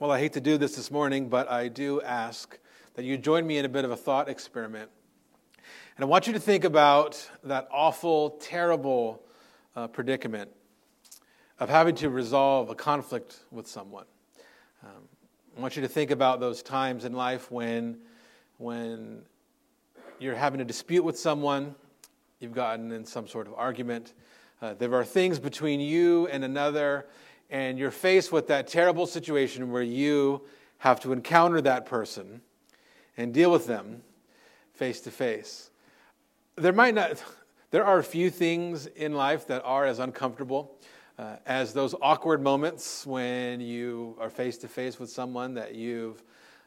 Well, 0.00 0.12
I 0.12 0.20
hate 0.20 0.34
to 0.34 0.40
do 0.40 0.58
this 0.58 0.76
this 0.76 0.92
morning, 0.92 1.28
but 1.28 1.50
I 1.50 1.66
do 1.66 2.00
ask 2.02 2.56
that 2.94 3.04
you 3.04 3.18
join 3.18 3.44
me 3.44 3.58
in 3.58 3.64
a 3.64 3.68
bit 3.68 3.84
of 3.84 3.90
a 3.90 3.96
thought 3.96 4.28
experiment. 4.28 4.88
And 5.96 6.04
I 6.04 6.06
want 6.06 6.28
you 6.28 6.32
to 6.34 6.38
think 6.38 6.62
about 6.62 7.28
that 7.42 7.66
awful, 7.72 8.38
terrible 8.40 9.20
uh, 9.74 9.88
predicament 9.88 10.52
of 11.58 11.68
having 11.68 11.96
to 11.96 12.10
resolve 12.10 12.70
a 12.70 12.76
conflict 12.76 13.40
with 13.50 13.66
someone. 13.66 14.04
Um, 14.84 15.02
I 15.56 15.60
want 15.60 15.74
you 15.74 15.82
to 15.82 15.88
think 15.88 16.12
about 16.12 16.38
those 16.38 16.62
times 16.62 17.04
in 17.04 17.12
life 17.12 17.50
when, 17.50 17.98
when 18.58 19.22
you're 20.20 20.36
having 20.36 20.60
a 20.60 20.64
dispute 20.64 21.02
with 21.02 21.18
someone, 21.18 21.74
you've 22.38 22.54
gotten 22.54 22.92
in 22.92 23.04
some 23.04 23.26
sort 23.26 23.48
of 23.48 23.54
argument, 23.54 24.12
uh, 24.62 24.74
there 24.74 24.94
are 24.94 25.04
things 25.04 25.40
between 25.40 25.80
you 25.80 26.28
and 26.28 26.44
another 26.44 27.06
and 27.50 27.78
you're 27.78 27.90
faced 27.90 28.32
with 28.32 28.46
that 28.48 28.66
terrible 28.68 29.06
situation 29.06 29.70
where 29.70 29.82
you 29.82 30.42
have 30.78 31.00
to 31.00 31.12
encounter 31.12 31.60
that 31.60 31.86
person 31.86 32.40
and 33.16 33.34
deal 33.34 33.50
with 33.50 33.66
them 33.66 34.02
face 34.74 35.00
to 35.00 35.10
face. 35.10 35.70
There 36.56 36.72
might 36.72 36.94
not 36.94 37.22
there 37.70 37.84
are 37.84 37.98
a 37.98 38.04
few 38.04 38.30
things 38.30 38.86
in 38.86 39.12
life 39.12 39.46
that 39.48 39.62
are 39.64 39.84
as 39.84 39.98
uncomfortable 39.98 40.78
uh, 41.18 41.36
as 41.44 41.74
those 41.74 41.94
awkward 42.00 42.40
moments 42.40 43.04
when 43.04 43.60
you 43.60 44.16
are 44.18 44.30
face 44.30 44.56
to 44.58 44.68
face 44.68 44.98
with 44.98 45.10
someone 45.10 45.54
that 45.54 45.74
you've 45.74 46.22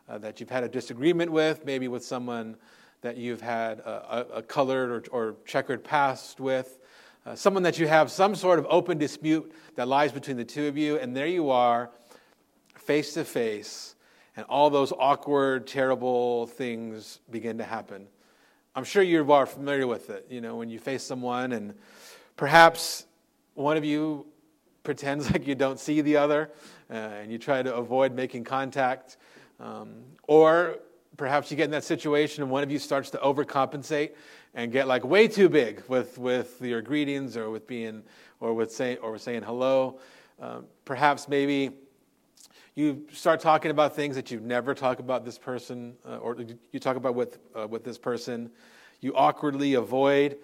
uh, 0.10 0.18
that 0.18 0.40
you've 0.40 0.50
had 0.50 0.64
a 0.64 0.70
disagreement 0.70 1.32
with, 1.32 1.66
maybe 1.66 1.88
with 1.88 2.04
someone 2.04 2.58
that 3.02 3.18
you've 3.18 3.42
had 3.42 3.80
a, 3.80 4.28
a 4.36 4.42
colored 4.44 4.92
or, 4.92 5.04
or 5.12 5.36
checkered 5.46 5.84
past 5.84 6.40
with 6.40 6.80
uh, 7.26 7.36
someone 7.36 7.64
that 7.64 7.78
you 7.78 7.88
have 7.88 8.10
some 8.10 8.34
sort 8.34 8.58
of 8.58 8.66
open 8.70 8.98
dispute 8.98 9.54
that 9.76 9.88
lies 9.88 10.12
between 10.12 10.38
the 10.38 10.46
two 10.46 10.68
of 10.68 10.78
you, 10.78 10.98
and 10.98 11.16
there 11.16 11.28
you 11.28 11.50
are, 11.50 11.92
face 12.76 13.14
to 13.14 13.24
face, 13.24 13.96
and 14.36 14.46
all 14.48 14.70
those 14.70 14.92
awkward, 14.98 15.68
terrible 15.68 16.48
things 16.48 17.20
begin 17.30 17.58
to 17.60 17.64
happen. 17.64 18.08
I'm 18.76 18.84
sure 18.84 19.04
you 19.04 19.32
are 19.32 19.46
familiar 19.46 19.86
with 19.86 20.10
it. 20.10 20.26
You 20.30 20.42
know, 20.42 20.56
when 20.56 20.70
you 20.70 20.80
face 20.80 21.04
someone, 21.04 21.52
and 21.52 21.76
perhaps 22.38 23.06
one 23.54 23.78
of 23.78 23.86
you 23.86 24.26
pretends 24.84 25.30
like 25.34 25.46
you 25.46 25.56
don't 25.56 25.80
see 25.80 26.02
the 26.02 26.18
other, 26.18 26.50
uh, 26.90 26.94
and 26.94 27.32
you 27.32 27.38
try 27.38 27.62
to 27.62 27.76
avoid 27.76 28.14
making 28.14 28.46
contact, 28.46 29.18
um, 29.60 30.04
or 30.28 30.80
perhaps 31.18 31.52
you 31.52 31.58
get 31.58 31.66
in 31.66 31.72
that 31.72 31.84
situation 31.84 32.42
and 32.42 32.52
one 32.52 32.64
of 32.64 32.72
you 32.72 32.80
starts 32.80 33.12
to 33.12 33.18
overcompensate 33.20 34.12
and 34.54 34.72
get 34.72 34.88
like 34.88 35.04
way 35.04 35.28
too 35.28 35.50
big 35.50 35.82
with, 35.88 36.18
with 36.18 36.62
your 36.62 36.82
greetings 36.82 37.38
or 37.38 37.50
with 37.50 37.68
being 37.68 38.04
or 38.40 38.54
with 38.54 38.72
saying 38.72 38.98
or 38.98 39.14
with 39.14 39.22
saying 39.22 39.44
hello. 39.44 40.00
Um, 40.40 40.66
perhaps 40.86 41.28
maybe 41.28 41.72
you 42.76 43.06
start 43.12 43.40
talking 43.40 43.72
about 43.72 43.96
things 43.96 44.16
that 44.16 44.32
you 44.32 44.40
never 44.40 44.74
talk 44.74 45.00
about 45.00 45.26
this 45.26 45.38
person 45.38 45.96
uh, 46.08 46.18
or 46.18 46.38
you 46.72 46.80
talk 46.80 46.96
about 46.96 47.16
with, 47.16 47.40
uh, 47.56 47.68
with 47.68 47.84
this 47.84 47.98
person. 47.98 48.50
You 49.02 49.14
awkwardly 49.16 49.74
avoid 49.76 50.38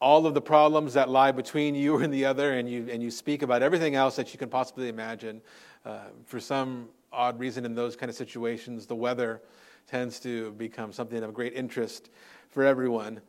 all 0.00 0.26
of 0.26 0.34
the 0.34 0.40
problems 0.40 0.94
that 0.94 1.08
lie 1.08 1.32
between 1.32 1.74
you 1.74 1.96
and 2.02 2.12
the 2.12 2.24
other, 2.24 2.54
and 2.54 2.68
you, 2.68 2.88
and 2.90 3.02
you 3.02 3.10
speak 3.10 3.42
about 3.42 3.62
everything 3.62 3.94
else 3.94 4.16
that 4.16 4.32
you 4.32 4.38
can 4.38 4.48
possibly 4.48 4.88
imagine. 4.88 5.40
Uh, 5.84 5.98
for 6.24 6.40
some 6.40 6.88
odd 7.12 7.38
reason, 7.38 7.64
in 7.64 7.74
those 7.74 7.94
kind 7.94 8.10
of 8.10 8.16
situations, 8.16 8.86
the 8.86 8.96
weather 8.96 9.40
tends 9.86 10.18
to 10.20 10.52
become 10.52 10.92
something 10.92 11.22
of 11.22 11.34
great 11.34 11.52
interest 11.52 12.10
for 12.50 12.64
everyone. 12.64 13.20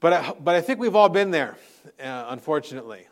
But 0.00 0.12
I, 0.12 0.34
but 0.38 0.54
I 0.54 0.60
think 0.60 0.78
we've 0.78 0.94
all 0.94 1.08
been 1.08 1.30
there, 1.30 1.56
uh, 1.98 2.26
unfortunately, 2.28 3.06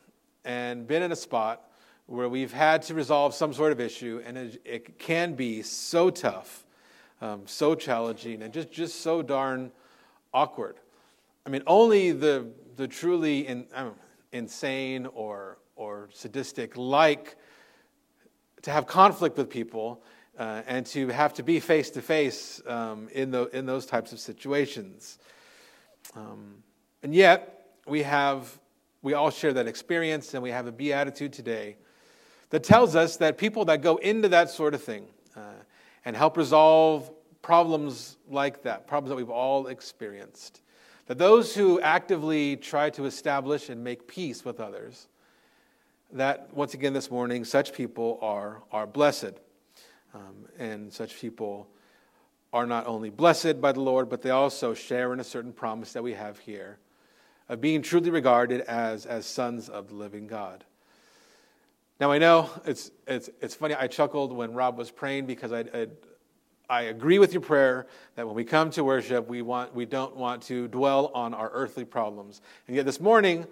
and 0.45 0.87
been 0.87 1.03
in 1.03 1.13
a 1.13 1.17
spot 1.17 1.63
where 2.07 2.29
we've 2.29 2.53
had 2.53 2.83
to 2.83 2.95
resolve 2.95 3.35
some 3.35 3.55
sort 3.55 3.73
of 3.73 3.81
issue, 3.81 4.23
and 4.27 4.37
it, 4.37 4.61
it 4.65 4.99
can 4.99 5.35
be 5.35 5.63
so 5.63 6.11
tough, 6.11 6.65
um, 7.23 7.43
so 7.47 7.75
challenging, 7.75 8.43
and 8.43 8.53
just, 8.53 8.71
just 8.71 9.01
so 9.01 9.23
darn 9.23 9.73
awkward. 10.35 10.77
I 11.47 11.51
mean, 11.51 11.63
only 11.67 12.13
the, 12.13 12.49
the 12.77 12.87
truly 12.87 13.47
in, 13.47 13.67
know, 13.75 13.95
insane 14.33 15.07
or, 15.15 15.57
or 15.77 16.11
sadistic 16.13 16.77
like 16.77 17.37
to 18.61 18.71
have 18.71 18.87
conflict 18.87 19.39
with 19.39 19.49
people 19.49 20.03
uh, 20.39 20.61
and 20.67 20.85
to 20.87 21.09
have 21.09 21.33
to 21.35 21.43
be 21.43 21.61
face 21.61 21.89
to 21.91 22.03
face 22.03 22.61
in 23.13 23.31
those 23.67 23.87
types 23.87 24.13
of 24.13 24.19
situations. 24.19 25.19
Um, 26.15 26.63
and 27.05 27.15
yet, 27.15 27.67
we 27.87 28.03
have, 28.03 28.59
we 29.03 29.13
all 29.13 29.29
share 29.29 29.53
that 29.53 29.69
experience, 29.69 30.33
and 30.33 30.43
we 30.43 30.49
have 30.49 30.67
a 30.67 30.73
beatitude 30.73 31.35
today 31.35 31.77
that 32.49 32.65
tells 32.65 32.97
us 32.97 33.19
that 33.19 33.37
people 33.37 33.67
that 33.67 33.83
go 33.83 33.97
into 33.97 34.27
that 34.31 34.49
sort 34.49 34.73
of 34.73 34.83
thing 34.83 35.05
uh, 35.37 35.41
and 36.07 36.17
help 36.17 36.39
resolve 36.39 37.11
problems 37.43 38.17
like 38.31 38.63
that, 38.63 38.87
problems 38.87 39.11
that 39.11 39.17
we've 39.17 39.29
all 39.29 39.67
experienced, 39.67 40.63
that 41.05 41.19
those 41.19 41.55
who 41.55 41.79
actively 41.83 42.57
try 42.57 42.89
to 42.89 43.05
establish 43.05 43.69
and 43.69 43.85
make 43.85 44.09
peace 44.09 44.43
with 44.43 44.59
others, 44.59 45.09
that 46.11 46.49
once 46.55 46.73
again 46.73 46.95
this 46.95 47.11
morning, 47.11 47.45
such 47.45 47.75
people 47.75 48.19
are, 48.23 48.63
are 48.73 48.87
blessed. 48.87 49.35
Um, 50.15 50.47
and 50.59 50.91
such 50.91 51.21
people 51.21 51.69
are 52.55 52.65
not 52.65 52.87
only 52.87 53.11
blessed 53.11 53.61
by 53.61 53.73
the 53.73 53.81
Lord, 53.81 54.09
but 54.09 54.23
they 54.23 54.31
also 54.31 54.73
share 54.73 55.13
in 55.13 55.21
a 55.21 55.25
certain 55.25 55.53
promise 55.53 55.93
that 55.93 56.03
we 56.03 56.15
have 56.15 56.39
here 56.39 56.79
of 57.49 57.61
being 57.61 57.83
truly 57.83 58.11
regarded 58.11 58.63
as, 58.63 59.07
as 59.07 59.27
sons 59.27 59.69
of 59.69 59.89
the 59.89 59.95
living 59.95 60.27
God. 60.27 60.65
Now, 62.01 62.11
I 62.11 62.19
know 62.19 62.51
it's, 62.65 62.91
it's, 63.07 63.31
it's 63.41 63.55
funny, 63.55 63.75
I 63.75 63.87
chuckled 63.87 64.33
when 64.33 64.53
Rob 64.53 64.77
was 64.77 64.91
praying 64.91 65.27
because 65.27 65.53
I, 65.53 65.61
I, 65.61 65.87
I 66.69 66.83
agree 66.83 67.19
with 67.19 67.33
your 67.33 67.43
prayer 67.43 67.87
that 68.17 68.27
when 68.27 68.35
we 68.35 68.45
come 68.45 68.71
to 68.71 68.83
worship, 68.83 69.29
we, 69.29 69.43
want, 69.43 69.75
we 69.75 69.85
don't 69.85 70.17
want 70.17 70.43
to 70.45 70.67
dwell 70.69 71.13
on 71.15 71.35
our 71.35 71.51
earthly 71.53 71.85
problems. 71.85 72.41
And 72.67 72.75
yet, 72.75 72.85
this 72.87 73.01
morning, 73.01 73.47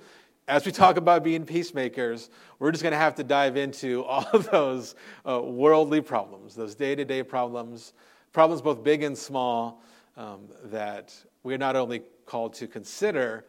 as 0.48 0.66
we 0.66 0.72
talk 0.72 0.96
about 0.96 1.22
being 1.22 1.44
peacemakers, 1.44 2.30
we're 2.58 2.72
just 2.72 2.82
going 2.82 2.92
to 2.92 2.98
have 2.98 3.14
to 3.16 3.24
dive 3.24 3.56
into 3.56 4.04
all 4.06 4.26
of 4.32 4.50
those 4.50 4.94
uh, 5.28 5.40
worldly 5.40 6.00
problems, 6.00 6.54
those 6.54 6.74
day 6.74 6.94
to 6.94 7.04
day 7.04 7.22
problems, 7.22 7.92
problems 8.32 8.62
both 8.62 8.82
big 8.82 9.02
and 9.02 9.16
small, 9.16 9.82
um, 10.16 10.48
that 10.64 11.14
we're 11.42 11.58
not 11.58 11.76
only 11.76 12.02
called 12.26 12.54
to 12.54 12.66
consider, 12.66 13.44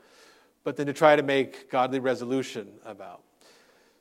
but 0.64 0.76
then 0.78 0.88
to 0.88 0.94
try 0.94 1.16
to 1.16 1.24
make 1.24 1.70
godly 1.70 2.00
resolution 2.00 2.68
about. 2.86 3.22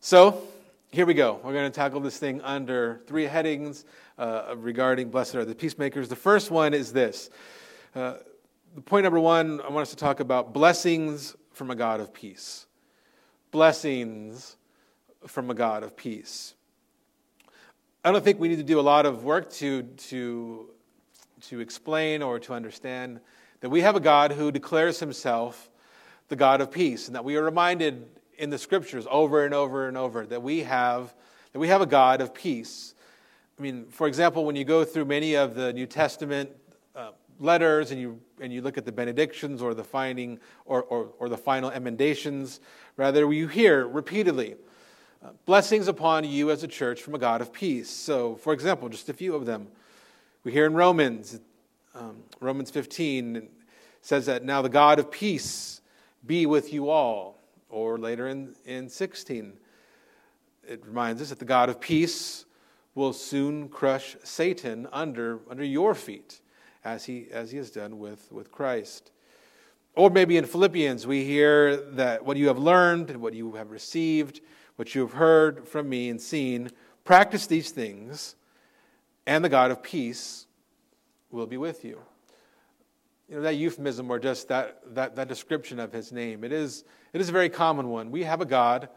So, 0.00 0.42
here 0.90 1.06
we 1.06 1.14
go. 1.14 1.40
We're 1.42 1.54
going 1.54 1.70
to 1.70 1.74
tackle 1.74 2.00
this 2.00 2.18
thing 2.18 2.40
under 2.42 3.00
three 3.06 3.24
headings 3.24 3.84
uh, 4.18 4.54
regarding 4.56 5.10
blessed 5.10 5.36
are 5.36 5.44
the 5.44 5.54
peacemakers. 5.54 6.08
The 6.08 6.16
first 6.16 6.50
one 6.50 6.74
is 6.74 6.92
this. 6.92 7.30
Uh, 7.94 8.14
point 8.84 9.04
number 9.04 9.18
one, 9.18 9.60
I 9.62 9.70
want 9.70 9.82
us 9.82 9.90
to 9.90 9.96
talk 9.96 10.20
about 10.20 10.52
blessings 10.52 11.34
from 11.52 11.70
a 11.70 11.74
God 11.74 12.00
of 12.00 12.12
peace. 12.12 12.66
Blessings 13.50 14.56
from 15.26 15.50
a 15.50 15.54
God 15.54 15.82
of 15.82 15.96
peace. 15.96 16.54
I 18.04 18.12
don't 18.12 18.22
think 18.22 18.40
we 18.40 18.48
need 18.48 18.56
to 18.56 18.62
do 18.62 18.80
a 18.80 18.82
lot 18.82 19.06
of 19.06 19.24
work 19.24 19.50
to, 19.54 19.82
to, 19.82 20.68
to 21.42 21.60
explain 21.60 22.20
or 22.20 22.38
to 22.40 22.52
understand 22.52 23.20
that 23.60 23.70
we 23.70 23.80
have 23.80 23.94
a 23.96 24.00
God 24.00 24.32
who 24.32 24.50
declares 24.50 25.00
himself 25.00 25.70
the 26.28 26.37
God 26.37 26.60
of 26.60 26.71
peace, 26.71 27.06
and 27.06 27.15
that 27.15 27.25
we 27.25 27.37
are 27.37 27.44
reminded 27.44 28.06
in 28.38 28.50
the 28.50 28.59
scriptures 28.59 29.06
over 29.10 29.44
and 29.44 29.55
over 29.55 29.88
and 29.88 29.97
over 29.97 30.27
that 30.27 30.43
we 30.43 30.60
have 30.60 31.15
that 31.53 31.59
we 31.59 31.69
have 31.69 31.81
a 31.81 31.87
God 31.87 32.21
of 32.21 32.33
peace. 32.33 32.94
I 33.59 33.62
mean, 33.62 33.87
for 33.91 34.06
example, 34.06 34.44
when 34.44 34.56
you 34.56 34.65
go 34.65 34.84
through 34.84 35.05
many 35.05 35.34
of 35.34 35.55
the 35.55 35.72
New 35.72 35.87
Testament 35.87 36.50
uh, 36.97 37.10
letters 37.38 37.91
and 37.91 38.00
you 38.00 38.21
and 38.41 38.53
you 38.53 38.62
look 38.62 38.78
at 38.78 38.84
the 38.84 38.93
benedictions 38.93 39.62
or 39.62 39.75
the 39.75 39.84
finding 39.84 40.41
or, 40.65 40.83
or, 40.84 41.12
or 41.19 41.28
the 41.28 41.37
final 41.37 41.71
emendations, 41.71 42.60
rather 42.97 43.31
you 43.33 43.47
hear 43.47 43.86
repeatedly 43.86 44.57
uh, 45.25 45.28
blessings 45.47 45.86
upon 45.86 46.25
you 46.25 46.51
as 46.51 46.65
a 46.65 46.68
church 46.68 47.01
from 47.01 47.15
a 47.15 47.18
God 47.18 47.41
of 47.41 47.53
peace. 47.53 47.89
So, 47.89 48.34
for 48.36 48.53
example, 48.53 48.89
just 48.89 49.09
a 49.09 49.13
few 49.13 49.36
of 49.36 49.47
them. 49.47 49.68
We 50.42 50.51
hear 50.51 50.66
in 50.66 50.75
Romans, 50.75 51.39
um, 51.95 52.25
Romans 52.41 52.72
15 52.72 53.48
says 54.01 54.27
that 54.27 54.45
now 54.45 54.63
the 54.63 54.68
God 54.68 54.98
of 54.98 55.13
peace 55.13 55.81
be 56.27 56.47
with 56.47 56.72
you 56.72 56.89
all. 56.89 57.39
Or 57.69 57.98
later 57.98 58.28
in, 58.28 58.54
in 58.66 58.89
16, 58.89 59.54
it 60.69 60.84
reminds 60.86 61.22
us 61.22 61.30
that 61.30 61.39
the 61.39 61.45
God 61.45 61.69
of 61.69 61.80
peace 61.80 62.45
will 62.95 63.13
soon 63.13 63.69
crush 63.69 64.16
Satan 64.22 64.86
under, 64.92 65.41
under 65.48 65.65
your 65.65 65.95
feet, 65.95 66.41
as 66.84 67.04
he, 67.04 67.28
as 67.33 67.51
he 67.51 67.57
has 67.57 67.71
done 67.71 67.98
with, 67.98 68.30
with 68.30 68.53
Christ. 68.53 69.10
Or 69.95 70.10
maybe 70.10 70.36
in 70.36 70.45
Philippians, 70.45 71.07
we 71.07 71.24
hear 71.24 71.77
that 71.92 72.25
what 72.25 72.36
you 72.36 72.48
have 72.48 72.59
learned 72.59 73.16
what 73.16 73.34
you 73.34 73.53
have 73.53 73.71
received, 73.71 74.41
what 74.77 74.95
you 74.95 75.03
have 75.03 75.13
heard 75.13 75.66
from 75.66 75.89
me 75.89 76.10
and 76.10 76.21
seen, 76.21 76.71
practice 77.04 77.47
these 77.47 77.71
things, 77.71 78.36
and 79.27 79.45
the 79.45 79.48
God 79.48 79.71
of 79.71 79.83
peace 79.83 80.47
will 81.30 81.47
be 81.47 81.57
with 81.57 81.84
you 81.84 82.01
you 83.32 83.38
know, 83.38 83.44
that 83.44 83.56
euphemism 83.56 84.10
or 84.10 84.18
just 84.18 84.48
that, 84.48 84.82
that, 84.94 85.16
that 85.16 85.26
description 85.26 85.80
of 85.80 85.90
his 85.90 86.12
name, 86.12 86.44
it 86.44 86.52
is, 86.52 86.84
it 87.14 87.20
is 87.22 87.30
a 87.30 87.32
very 87.32 87.48
common 87.48 87.88
one. 87.88 88.10
We 88.10 88.24
have 88.24 88.42
a 88.42 88.44
God 88.44 88.90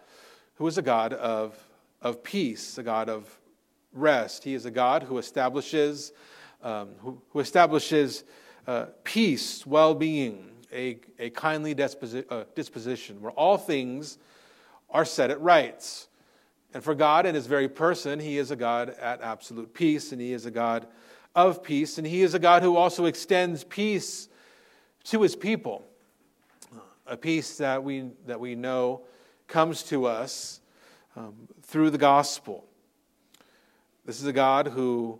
who 0.55 0.67
is 0.67 0.77
a 0.77 0.81
God 0.81 1.13
of, 1.13 1.57
of 2.01 2.21
peace, 2.21 2.77
a 2.77 2.83
God 2.83 3.07
of 3.07 3.39
rest. 3.93 4.43
He 4.43 4.53
is 4.53 4.65
a 4.65 4.71
God 4.71 5.03
who 5.03 5.19
establishes, 5.19 6.11
um, 6.61 6.89
who, 6.99 7.21
who, 7.29 7.39
establishes 7.39 8.25
uh, 8.67 8.87
peace, 9.05 9.65
well 9.65 9.95
being, 9.95 10.51
a, 10.69 10.99
a 11.17 11.29
kindly 11.29 11.73
disposi- 11.73 12.25
uh, 12.29 12.43
disposition, 12.55 13.21
where 13.21 13.31
all 13.31 13.57
things 13.57 14.17
are 14.89 15.05
set 15.05 15.31
at 15.31 15.39
rights. 15.39 16.09
And 16.73 16.83
for 16.83 16.93
God 16.93 17.25
in 17.25 17.35
his 17.35 17.47
very 17.47 17.69
person, 17.69 18.19
he 18.19 18.37
is 18.37 18.51
a 18.51 18.57
God 18.57 18.89
at 18.99 19.21
absolute 19.21 19.73
peace, 19.73 20.11
and 20.11 20.19
he 20.19 20.33
is 20.33 20.45
a 20.45 20.51
God 20.51 20.87
of 21.35 21.61
peace, 21.61 21.97
and 21.97 22.07
he 22.07 22.21
is 22.21 22.33
a 22.33 22.39
God 22.39 22.63
who 22.63 22.77
also 22.77 23.05
extends 23.05 23.63
peace 23.63 24.29
to 25.05 25.21
his 25.21 25.35
people. 25.35 25.83
A 27.05 27.17
peace 27.17 27.57
that 27.57 27.83
we, 27.83 28.09
that 28.25 28.39
we 28.39 28.55
know 28.55 29.01
comes 29.47 29.83
to 29.83 30.05
us 30.05 30.61
um, 31.15 31.35
through 31.61 31.91
the 31.91 31.97
gospel. 31.97 32.65
This 34.05 34.19
is 34.19 34.25
a 34.25 34.33
God 34.33 34.67
who, 34.67 35.19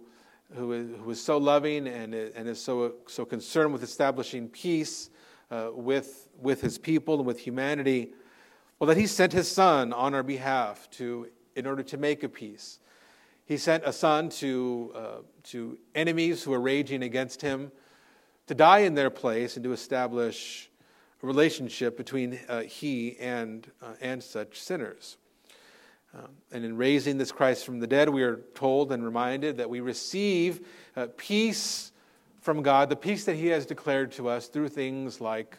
who, 0.56 0.72
is, 0.72 0.88
who 1.04 1.12
is 1.12 1.22
so 1.22 1.38
loving 1.38 1.88
and, 1.88 2.14
and 2.14 2.48
is 2.48 2.62
so, 2.62 2.96
so 3.08 3.26
concerned 3.26 3.74
with 3.74 3.84
establishing 3.84 4.48
peace 4.48 5.10
uh, 5.52 5.70
with, 5.74 6.28
with 6.42 6.62
his 6.62 6.78
people 6.78 7.18
and 7.18 7.26
with 7.26 7.40
humanity. 7.40 8.14
Well, 8.80 8.88
that 8.88 8.98
he 8.98 9.08
sent 9.08 9.34
his 9.34 9.50
son 9.50 9.94
on 9.94 10.14
our 10.14 10.24
behalf 10.24 10.90
to 10.92 11.28
in 11.56 11.66
order 11.66 11.84
to 11.84 11.98
make 11.98 12.24
a 12.24 12.30
peace. 12.30 12.80
He 13.46 13.58
sent 13.58 13.84
a 13.86 13.94
son 13.94 14.30
to, 14.30 14.92
uh, 14.96 15.18
to 15.44 15.78
enemies 15.94 16.44
who 16.44 16.52
were 16.52 16.60
raging 16.60 17.04
against 17.04 17.42
him 17.42 17.72
to 18.48 18.56
die 18.56 18.80
in 18.80 18.96
their 18.96 19.10
place 19.10 19.56
and 19.56 19.64
to 19.64 19.72
establish 19.72 20.70
a 21.22 21.28
relationship 21.28 21.96
between 21.96 22.40
uh, 22.48 22.62
he 22.62 23.18
and, 23.20 23.72
uh, 23.82 23.94
and 24.02 24.22
such 24.24 24.60
sinners. 24.60 25.18
Um, 26.14 26.30
and 26.52 26.64
in 26.64 26.78
raising 26.78 27.18
this 27.18 27.32
Christ 27.32 27.66
from 27.66 27.80
the 27.80 27.88
dead, 27.88 28.10
we 28.10 28.24
are 28.24 28.38
told 28.56 28.92
and 28.92 29.04
reminded 29.04 29.58
that 29.58 29.70
we 29.70 29.80
receive 29.80 30.66
uh, 30.96 31.08
peace 31.18 31.92
from 32.40 32.62
God, 32.62 32.90
the 32.90 32.96
peace 32.96 33.26
that 33.26 33.36
He 33.36 33.48
has 33.48 33.66
declared 33.66 34.12
to 34.14 34.30
us 34.30 34.48
through 34.48 34.70
things 34.70 35.20
like, 35.20 35.58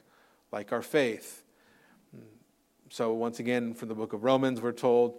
like 0.53 0.73
our 0.73 0.83
faith. 0.83 1.43
So, 2.89 3.13
once 3.13 3.41
again, 3.41 3.75
from 3.75 3.89
the 3.89 3.95
book 3.95 4.13
of 4.13 4.23
Romans, 4.23 4.61
we're 4.61 4.73
told 4.73 5.17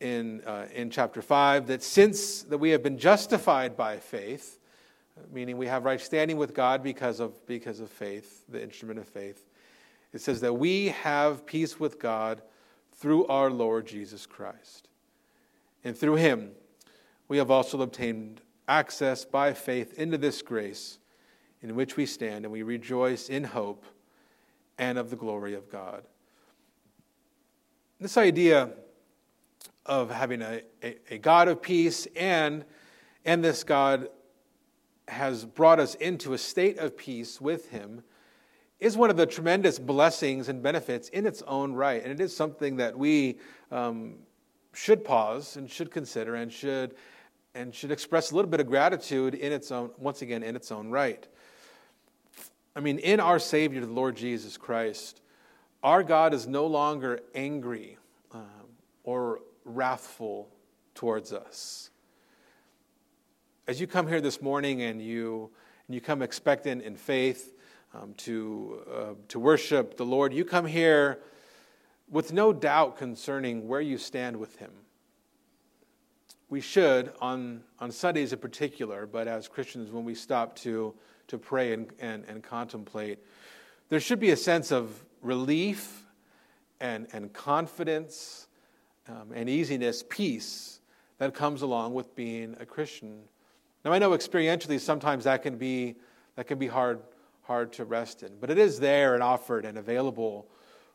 in, 0.00 0.40
uh, 0.42 0.66
in 0.74 0.90
chapter 0.90 1.22
5 1.22 1.66
that 1.66 1.82
since 1.82 2.42
that 2.44 2.58
we 2.58 2.70
have 2.70 2.82
been 2.82 2.98
justified 2.98 3.76
by 3.76 3.98
faith, 3.98 4.58
meaning 5.30 5.58
we 5.58 5.66
have 5.66 5.84
right 5.84 6.00
standing 6.00 6.36
with 6.36 6.54
God 6.54 6.82
because 6.82 7.20
of, 7.20 7.46
because 7.46 7.80
of 7.80 7.90
faith, 7.90 8.44
the 8.48 8.62
instrument 8.62 8.98
of 8.98 9.06
faith, 9.06 9.46
it 10.12 10.20
says 10.20 10.40
that 10.40 10.54
we 10.54 10.88
have 10.88 11.46
peace 11.46 11.78
with 11.78 12.00
God 12.00 12.42
through 12.94 13.26
our 13.26 13.50
Lord 13.50 13.86
Jesus 13.86 14.26
Christ. 14.26 14.88
And 15.84 15.96
through 15.96 16.16
him, 16.16 16.52
we 17.28 17.38
have 17.38 17.50
also 17.50 17.80
obtained 17.82 18.40
access 18.66 19.24
by 19.24 19.52
faith 19.52 19.98
into 19.98 20.18
this 20.18 20.42
grace 20.42 20.98
in 21.62 21.74
which 21.74 21.96
we 21.96 22.06
stand, 22.06 22.44
and 22.44 22.52
we 22.52 22.62
rejoice 22.62 23.28
in 23.28 23.44
hope 23.44 23.84
and 24.78 24.98
of 24.98 25.10
the 25.10 25.16
glory 25.16 25.54
of 25.54 25.70
God. 25.70 26.04
This 28.00 28.16
idea 28.16 28.70
of 29.90 30.08
having 30.08 30.40
a, 30.40 30.62
a, 30.84 30.96
a, 31.10 31.18
God 31.18 31.48
of 31.48 31.60
peace 31.60 32.06
and, 32.14 32.64
and 33.24 33.44
this 33.44 33.64
God 33.64 34.08
has 35.08 35.44
brought 35.44 35.80
us 35.80 35.96
into 35.96 36.32
a 36.32 36.38
state 36.38 36.78
of 36.78 36.96
peace 36.96 37.40
with 37.40 37.70
Him 37.70 38.04
is 38.78 38.96
one 38.96 39.10
of 39.10 39.16
the 39.16 39.26
tremendous 39.26 39.80
blessings 39.80 40.48
and 40.48 40.62
benefits 40.62 41.08
in 41.08 41.26
its 41.26 41.42
own 41.42 41.72
right. 41.72 42.04
And 42.04 42.12
it 42.12 42.20
is 42.20 42.34
something 42.34 42.76
that 42.76 42.96
we 42.96 43.38
um, 43.72 44.14
should 44.72 45.04
pause 45.04 45.56
and 45.56 45.68
should 45.68 45.90
consider 45.90 46.36
and 46.36 46.52
should, 46.52 46.94
and 47.56 47.74
should 47.74 47.90
express 47.90 48.30
a 48.30 48.36
little 48.36 48.50
bit 48.50 48.60
of 48.60 48.68
gratitude 48.68 49.34
in 49.34 49.52
its 49.52 49.72
own, 49.72 49.90
once 49.98 50.22
again, 50.22 50.44
in 50.44 50.54
its 50.54 50.70
own 50.70 50.90
right. 50.90 51.26
I 52.76 52.80
mean, 52.80 53.00
in 53.00 53.18
our 53.18 53.40
Savior, 53.40 53.80
the 53.80 53.92
Lord 53.92 54.16
Jesus 54.16 54.56
Christ, 54.56 55.20
our 55.82 56.04
God 56.04 56.32
is 56.32 56.46
no 56.46 56.66
longer 56.66 57.18
angry 57.34 57.98
um, 58.32 58.46
or 59.02 59.40
wrathful 59.74 60.48
towards 60.94 61.32
us. 61.32 61.90
As 63.66 63.80
you 63.80 63.86
come 63.86 64.06
here 64.06 64.20
this 64.20 64.42
morning 64.42 64.82
and 64.82 65.00
you, 65.00 65.50
and 65.86 65.94
you 65.94 66.00
come 66.00 66.22
expectant 66.22 66.82
in 66.82 66.96
faith 66.96 67.54
um, 67.94 68.14
to, 68.18 68.82
uh, 68.92 69.14
to 69.28 69.38
worship 69.38 69.96
the 69.96 70.04
Lord, 70.04 70.32
you 70.32 70.44
come 70.44 70.66
here 70.66 71.20
with 72.10 72.32
no 72.32 72.52
doubt 72.52 72.96
concerning 72.96 73.68
where 73.68 73.80
you 73.80 73.96
stand 73.96 74.36
with 74.36 74.56
Him. 74.56 74.72
We 76.48 76.60
should, 76.60 77.12
on, 77.20 77.62
on 77.78 77.92
Sundays 77.92 78.32
in 78.32 78.40
particular, 78.40 79.06
but 79.06 79.28
as 79.28 79.46
Christians, 79.46 79.92
when 79.92 80.04
we 80.04 80.16
stop 80.16 80.56
to, 80.56 80.94
to 81.28 81.38
pray 81.38 81.72
and, 81.72 81.88
and, 82.00 82.24
and 82.26 82.42
contemplate, 82.42 83.20
there 83.88 84.00
should 84.00 84.18
be 84.18 84.30
a 84.30 84.36
sense 84.36 84.72
of 84.72 85.04
relief 85.22 86.04
and, 86.80 87.06
and 87.12 87.32
confidence 87.32 88.48
um, 89.10 89.32
and 89.34 89.48
easiness, 89.48 90.04
peace 90.08 90.80
that 91.18 91.34
comes 91.34 91.62
along 91.62 91.94
with 91.94 92.14
being 92.14 92.56
a 92.60 92.66
Christian. 92.66 93.20
Now, 93.84 93.92
I 93.92 93.98
know 93.98 94.10
experientially 94.10 94.80
sometimes 94.80 95.24
that 95.24 95.42
can 95.42 95.56
be, 95.56 95.96
that 96.36 96.46
can 96.46 96.58
be 96.58 96.66
hard, 96.66 97.00
hard 97.42 97.72
to 97.74 97.84
rest 97.84 98.22
in, 98.22 98.32
but 98.40 98.50
it 98.50 98.58
is 98.58 98.78
there 98.80 99.14
and 99.14 99.22
offered 99.22 99.64
and 99.64 99.76
available 99.78 100.46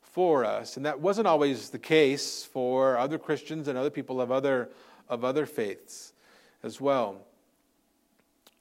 for 0.01 0.45
us. 0.45 0.77
And 0.77 0.85
that 0.85 0.99
wasn't 0.99 1.27
always 1.27 1.69
the 1.69 1.79
case 1.79 2.43
for 2.43 2.97
other 2.97 3.17
Christians 3.17 3.67
and 3.67 3.77
other 3.77 3.89
people 3.89 4.21
of 4.21 4.31
other, 4.31 4.69
of 5.09 5.23
other 5.23 5.45
faiths 5.45 6.13
as 6.63 6.79
well. 6.79 7.17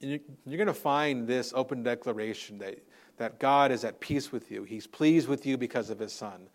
And 0.03 0.21
you're 0.45 0.57
going 0.57 0.67
to 0.67 0.75
find 0.75 1.27
this 1.27 1.53
open 1.55 1.83
declaration 1.83 2.59
that, 2.59 2.79
that 3.17 3.39
God 3.39 3.71
is 3.73 3.85
at 3.85 4.01
peace 4.01 4.33
with 4.33 4.51
you. 4.51 4.65
He's 4.65 4.87
pleased 4.87 5.29
with 5.29 5.47
you 5.47 5.57
because 5.57 5.89
of 5.89 5.99
his 5.99 6.13
Son. 6.13 6.49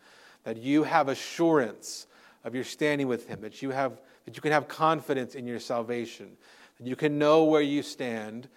That 0.44 0.58
you 0.58 0.84
have 0.84 1.08
assurance 1.08 2.08
of 2.44 2.56
your 2.56 2.64
standing 2.64 3.08
with 3.08 3.28
Him, 3.28 3.42
that 3.42 3.62
you, 3.62 3.72
have, 3.72 4.00
that 4.26 4.36
you 4.36 4.42
can 4.42 4.52
have 4.52 4.68
confidence 4.68 5.36
in 5.36 5.46
your 5.46 5.60
salvation, 5.60 6.38
that 6.80 6.88
you 6.88 6.96
can 6.96 7.20
know 7.20 7.44
where 7.44 7.62
you 7.62 7.84
stand. 7.84 8.48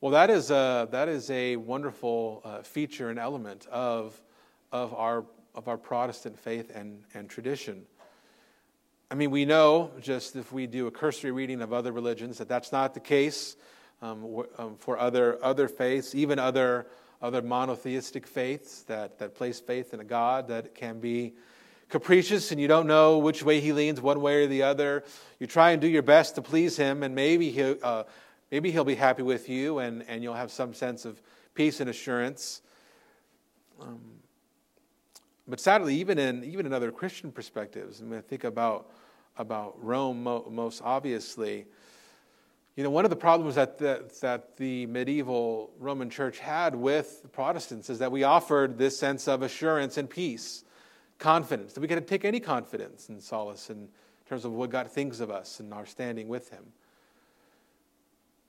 Well, 0.00 0.12
that 0.12 0.30
is 0.30 0.50
a, 0.50 0.88
that 0.90 1.08
is 1.08 1.30
a 1.30 1.56
wonderful 1.56 2.40
uh, 2.44 2.62
feature 2.62 3.10
and 3.10 3.18
element 3.18 3.66
of, 3.70 4.20
of, 4.72 4.94
our, 4.94 5.24
of 5.54 5.68
our 5.68 5.76
Protestant 5.76 6.38
faith 6.38 6.70
and, 6.74 7.02
and 7.14 7.28
tradition. 7.28 7.82
I 9.10 9.16
mean, 9.16 9.30
we 9.32 9.44
know, 9.44 9.90
just 10.00 10.36
if 10.36 10.52
we 10.52 10.68
do 10.68 10.86
a 10.86 10.90
cursory 10.90 11.32
reading 11.32 11.62
of 11.62 11.72
other 11.72 11.90
religions, 11.90 12.38
that 12.38 12.48
that's 12.48 12.70
not 12.70 12.94
the 12.94 13.00
case 13.00 13.56
um, 14.02 14.44
um, 14.56 14.76
for 14.78 14.98
other, 14.98 15.44
other 15.44 15.66
faiths, 15.66 16.14
even 16.14 16.38
other, 16.38 16.86
other 17.20 17.42
monotheistic 17.42 18.26
faiths 18.26 18.82
that, 18.82 19.18
that 19.18 19.34
place 19.34 19.58
faith 19.58 19.92
in 19.92 20.00
a 20.00 20.04
God 20.04 20.48
that 20.48 20.74
can 20.74 21.00
be 21.00 21.34
capricious 21.90 22.52
and 22.52 22.60
you 22.60 22.68
don't 22.68 22.86
know 22.86 23.18
which 23.18 23.42
way 23.42 23.60
he 23.60 23.72
leans, 23.72 24.00
one 24.00 24.20
way 24.20 24.44
or 24.44 24.46
the 24.46 24.62
other. 24.62 25.04
You 25.38 25.46
try 25.46 25.72
and 25.72 25.82
do 25.82 25.88
your 25.88 26.02
best 26.02 26.36
to 26.36 26.42
please 26.42 26.76
him, 26.76 27.02
and 27.02 27.14
maybe 27.14 27.50
he'll, 27.50 27.76
uh, 27.82 28.04
maybe 28.50 28.70
he'll 28.70 28.84
be 28.84 28.94
happy 28.94 29.22
with 29.22 29.48
you 29.48 29.80
and, 29.80 30.04
and 30.08 30.22
you'll 30.22 30.34
have 30.34 30.50
some 30.50 30.72
sense 30.72 31.04
of 31.04 31.20
peace 31.54 31.80
and 31.80 31.90
assurance. 31.90 32.62
Um, 33.80 34.00
but 35.48 35.58
sadly, 35.58 35.96
even 35.96 36.18
in, 36.18 36.44
even 36.44 36.64
in 36.64 36.72
other 36.72 36.92
Christian 36.92 37.32
perspectives, 37.32 38.00
I 38.00 38.04
mean, 38.04 38.22
think 38.22 38.44
about, 38.44 38.90
about 39.36 39.82
Rome 39.84 40.22
mo- 40.22 40.46
most 40.48 40.80
obviously. 40.84 41.66
You 42.76 42.84
know, 42.84 42.90
one 42.90 43.04
of 43.04 43.10
the 43.10 43.16
problems 43.16 43.56
that 43.56 43.78
the, 43.78 44.08
that 44.20 44.56
the 44.56 44.86
medieval 44.86 45.72
Roman 45.78 46.08
church 46.08 46.38
had 46.38 46.74
with 46.76 47.26
Protestants 47.32 47.90
is 47.90 47.98
that 47.98 48.12
we 48.12 48.22
offered 48.22 48.78
this 48.78 48.96
sense 48.96 49.26
of 49.26 49.42
assurance 49.42 49.98
and 49.98 50.08
peace 50.08 50.64
confidence, 51.20 51.74
that 51.74 51.80
we 51.80 51.86
can 51.86 52.02
take 52.04 52.24
any 52.24 52.40
confidence 52.40 53.08
and 53.08 53.22
solace 53.22 53.70
in 53.70 53.88
terms 54.28 54.44
of 54.44 54.52
what 54.52 54.70
God 54.70 54.90
thinks 54.90 55.20
of 55.20 55.30
us 55.30 55.60
and 55.60 55.72
our 55.72 55.86
standing 55.86 56.26
with 56.26 56.50
Him. 56.50 56.64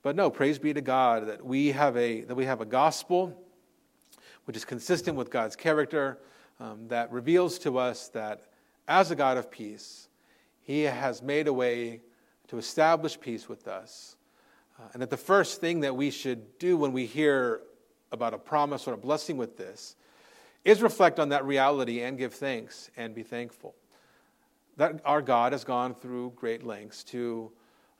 But 0.02 0.16
no, 0.16 0.28
praise 0.30 0.58
be 0.58 0.74
to 0.74 0.80
God 0.80 1.28
that 1.28 1.44
we 1.44 1.70
have 1.70 1.96
a, 1.96 2.22
that 2.22 2.34
we 2.34 2.46
have 2.46 2.60
a 2.60 2.66
gospel 2.66 3.38
which 4.44 4.56
is 4.56 4.64
consistent 4.64 5.16
with 5.16 5.30
God's 5.30 5.56
character, 5.56 6.18
um, 6.60 6.88
that 6.88 7.12
reveals 7.12 7.58
to 7.60 7.78
us 7.78 8.08
that 8.08 8.42
as 8.88 9.10
a 9.10 9.16
God 9.16 9.36
of 9.36 9.50
peace, 9.50 10.08
He 10.62 10.82
has 10.82 11.22
made 11.22 11.48
a 11.48 11.52
way 11.52 12.00
to 12.48 12.58
establish 12.58 13.18
peace 13.18 13.48
with 13.48 13.68
us. 13.68 14.16
Uh, 14.78 14.88
and 14.92 15.02
that 15.02 15.10
the 15.10 15.16
first 15.16 15.60
thing 15.60 15.80
that 15.80 15.94
we 15.94 16.10
should 16.10 16.58
do 16.58 16.76
when 16.76 16.92
we 16.92 17.06
hear 17.06 17.60
about 18.10 18.34
a 18.34 18.38
promise 18.38 18.86
or 18.86 18.94
a 18.94 18.98
blessing 18.98 19.36
with 19.36 19.56
this 19.56 19.96
is 20.64 20.82
reflect 20.82 21.18
on 21.18 21.30
that 21.30 21.44
reality 21.44 22.02
and 22.02 22.16
give 22.16 22.34
thanks 22.34 22.90
and 22.96 23.14
be 23.14 23.22
thankful. 23.22 23.74
That 24.76 25.00
our 25.04 25.20
God 25.20 25.52
has 25.52 25.64
gone 25.64 25.94
through 25.94 26.32
great 26.36 26.64
lengths 26.64 27.04
to, 27.04 27.50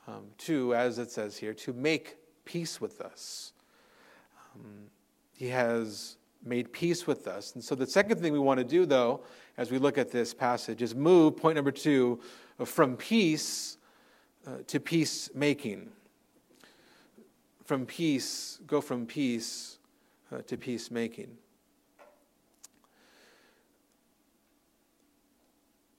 um, 0.06 0.26
to 0.38 0.74
as 0.74 0.98
it 0.98 1.10
says 1.10 1.36
here, 1.36 1.54
to 1.54 1.72
make 1.72 2.16
peace 2.44 2.80
with 2.80 3.00
us. 3.00 3.52
Um, 4.54 4.84
he 5.36 5.48
has 5.48 6.16
made 6.44 6.72
peace 6.72 7.06
with 7.06 7.26
us. 7.26 7.54
And 7.54 7.62
so 7.62 7.74
the 7.74 7.86
second 7.86 8.20
thing 8.20 8.32
we 8.32 8.38
want 8.38 8.58
to 8.58 8.64
do, 8.64 8.86
though, 8.86 9.22
as 9.58 9.70
we 9.70 9.78
look 9.78 9.98
at 9.98 10.10
this 10.10 10.32
passage, 10.32 10.82
is 10.82 10.94
move, 10.94 11.36
point 11.36 11.56
number 11.56 11.70
two, 11.70 12.20
from 12.64 12.96
peace 12.96 13.76
uh, 14.46 14.58
to 14.66 14.80
peacemaking. 14.80 15.90
From 17.64 17.86
peace, 17.86 18.58
go 18.66 18.80
from 18.80 19.06
peace 19.06 19.78
uh, 20.32 20.38
to 20.42 20.56
peacemaking. 20.56 21.38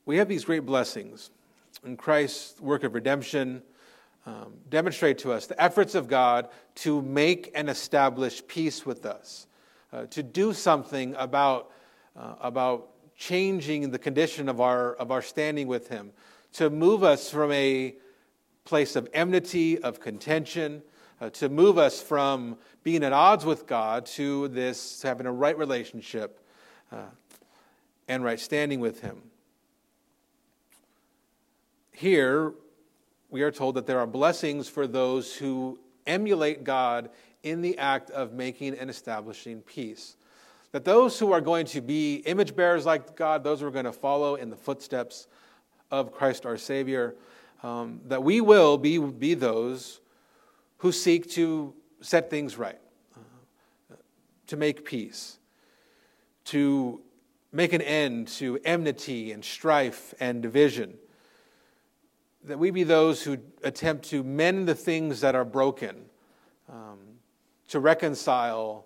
We 0.06 0.18
have 0.18 0.28
these 0.28 0.44
great 0.44 0.66
blessings 0.66 1.30
in 1.86 1.96
Christ's 1.96 2.60
work 2.60 2.84
of 2.84 2.94
redemption. 2.94 3.64
Um, 4.26 4.54
demonstrate 4.70 5.18
to 5.20 5.34
us 5.34 5.48
the 5.48 5.62
efforts 5.62 5.96
of 5.96 6.08
God 6.08 6.50
to 6.76 7.02
make 7.02 7.52
and 7.56 7.70
establish 7.70 8.46
peace 8.48 8.86
with 8.86 9.06
us, 9.06 9.48
uh, 9.92 10.06
to 10.08 10.24
do 10.24 10.54
something 10.54 11.14
about, 11.18 11.72
uh, 12.18 12.36
about 12.40 12.90
changing 13.18 13.92
the 13.92 14.00
condition 14.00 14.48
of 14.48 14.62
our, 14.62 14.94
of 14.96 15.12
our 15.12 15.22
standing 15.22 15.68
with 15.68 15.90
Him, 15.90 16.12
to 16.54 16.70
move 16.70 17.04
us 17.04 17.30
from 17.30 17.52
a 17.52 17.96
place 18.64 18.96
of 18.96 19.10
enmity, 19.14 19.78
of 19.80 20.00
contention, 20.00 20.84
uh, 21.20 21.30
to 21.32 21.50
move 21.50 21.78
us 21.78 22.02
from 22.02 22.58
being 22.84 23.04
at 23.04 23.12
odds 23.12 23.46
with 23.46 23.68
God 23.68 24.06
to 24.06 24.48
this 24.50 25.02
having 25.02 25.26
a 25.26 25.34
right 25.34 25.58
relationship 25.58 26.40
uh, 26.94 27.08
and 28.08 28.24
right 28.24 28.40
standing 28.40 28.80
with 28.80 29.02
Him. 29.02 29.22
Here, 31.94 32.54
we 33.30 33.44
are 33.44 33.52
told 33.52 33.76
that 33.76 33.86
there 33.86 34.00
are 34.00 34.08
blessings 34.08 34.68
for 34.68 34.88
those 34.88 35.36
who 35.36 35.80
emulate 36.08 36.64
God 36.64 37.10
in 37.44 37.62
the 37.62 37.78
act 37.78 38.10
of 38.10 38.34
making 38.34 38.78
and 38.78 38.90
establishing 38.90 39.62
peace. 39.62 40.18
That 40.72 40.86
those 40.86 41.20
who 41.20 41.32
are 41.32 41.42
going 41.42 41.68
to 41.68 41.82
be 41.82 42.16
image 42.26 42.56
bearers 42.56 42.86
like 42.86 43.16
God, 43.16 43.44
those 43.44 43.60
who 43.60 43.68
are 43.68 43.72
going 43.72 43.86
to 43.86 43.94
follow 43.94 44.36
in 44.36 44.50
the 44.50 44.56
footsteps 44.56 45.28
of 45.92 46.12
Christ 46.12 46.48
our 46.48 46.58
Savior, 46.58 47.16
um, 47.62 48.02
that 48.06 48.24
we 48.24 48.42
will 48.42 48.78
be, 48.78 48.98
be 48.98 49.36
those 49.36 50.02
who 50.78 50.92
seek 50.92 51.30
to 51.32 51.76
set 52.02 52.30
things 52.30 52.58
right, 52.58 52.80
uh, 53.16 53.96
to 54.48 54.58
make 54.58 54.84
peace, 54.84 55.38
to 56.46 57.02
make 57.52 57.72
an 57.72 57.82
end 57.82 58.28
to 58.28 58.60
enmity 58.66 59.32
and 59.32 59.46
strife 59.46 60.16
and 60.20 60.42
division. 60.42 60.98
That 62.46 62.60
we 62.60 62.72
be 62.72 62.84
those 62.84 63.24
who 63.24 63.38
attempt 63.64 64.06
to 64.10 64.24
mend 64.24 64.68
the 64.68 64.76
things 64.76 65.22
that 65.22 65.34
are 65.34 65.46
broken, 65.46 66.06
um, 66.70 67.00
to 67.70 67.80
reconcile 67.80 68.86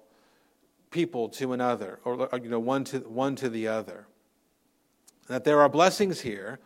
people 0.91 1.29
to 1.29 1.53
another, 1.53 1.99
or 2.05 2.29
you 2.41 2.49
know, 2.49 2.59
one 2.59 2.83
to, 2.85 2.99
one 2.99 3.35
to 3.37 3.49
the 3.49 3.67
other. 3.67 4.07
That 5.27 5.43
there 5.43 5.59
are 5.61 5.69
blessings 5.69 6.21
here 6.21 6.59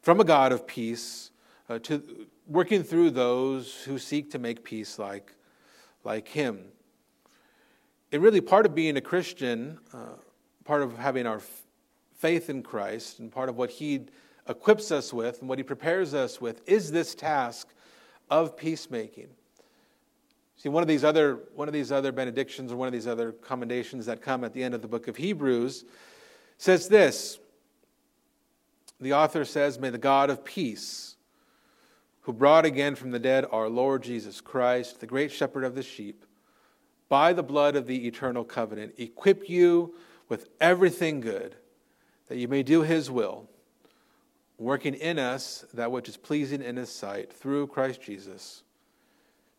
from 0.00 0.20
a 0.20 0.24
God 0.24 0.52
of 0.52 0.66
peace 0.66 1.30
uh, 1.68 1.78
to 1.80 2.26
working 2.46 2.82
through 2.82 3.10
those 3.10 3.82
who 3.82 3.98
seek 3.98 4.30
to 4.30 4.38
make 4.38 4.64
peace 4.64 4.98
like, 4.98 5.34
like 6.04 6.28
him. 6.28 6.64
And 8.10 8.22
really, 8.22 8.40
part 8.40 8.64
of 8.64 8.74
being 8.74 8.96
a 8.96 9.02
Christian, 9.02 9.78
uh, 9.92 10.16
part 10.64 10.82
of 10.82 10.96
having 10.96 11.26
our 11.26 11.36
f- 11.36 11.62
faith 12.16 12.48
in 12.48 12.62
Christ, 12.62 13.18
and 13.18 13.30
part 13.30 13.50
of 13.50 13.56
what 13.56 13.70
he 13.70 14.06
equips 14.48 14.90
us 14.90 15.12
with 15.12 15.40
and 15.40 15.48
what 15.48 15.58
he 15.58 15.62
prepares 15.62 16.14
us 16.14 16.40
with 16.40 16.62
is 16.66 16.90
this 16.90 17.14
task 17.14 17.68
of 18.30 18.56
peacemaking. 18.56 19.28
See, 20.56 20.68
one 20.68 20.82
of 20.82 20.88
these 20.88 21.04
other, 21.04 21.40
one 21.54 21.68
of 21.68 21.74
these 21.74 21.92
other 21.92 22.10
benedictions 22.10 22.72
or 22.72 22.76
one 22.76 22.88
of 22.88 22.92
these 22.92 23.06
other 23.06 23.32
commendations 23.32 24.06
that 24.06 24.20
come 24.20 24.42
at 24.42 24.52
the 24.52 24.62
end 24.62 24.74
of 24.74 24.82
the 24.82 24.88
book 24.88 25.06
of 25.06 25.16
Hebrews 25.16 25.84
says 26.56 26.88
this. 26.88 27.38
The 29.00 29.12
author 29.12 29.44
says, 29.44 29.78
May 29.78 29.90
the 29.90 29.98
God 29.98 30.30
of 30.30 30.44
peace 30.44 31.14
who 32.22 32.32
brought 32.32 32.64
again 32.64 32.96
from 32.96 33.12
the 33.12 33.18
dead 33.18 33.46
our 33.50 33.68
Lord 33.68 34.02
Jesus 34.02 34.40
Christ, 34.40 35.00
the 35.00 35.06
great 35.06 35.30
shepherd 35.30 35.64
of 35.64 35.74
the 35.74 35.82
sheep, 35.82 36.24
by 37.08 37.32
the 37.32 37.42
blood 37.42 37.76
of 37.76 37.86
the 37.86 38.06
eternal 38.06 38.44
covenant, 38.44 38.94
equip 38.98 39.48
you 39.48 39.94
with 40.28 40.48
everything 40.60 41.20
good, 41.20 41.54
that 42.26 42.36
you 42.36 42.48
may 42.48 42.62
do 42.62 42.82
his 42.82 43.10
will, 43.10 43.48
working 44.58 44.94
in 44.94 45.18
us 45.18 45.64
that 45.72 45.90
which 45.90 46.08
is 46.08 46.16
pleasing 46.16 46.62
in 46.62 46.76
his 46.76 46.90
sight, 46.90 47.32
through 47.32 47.68
Christ 47.68 48.02
Jesus, 48.02 48.62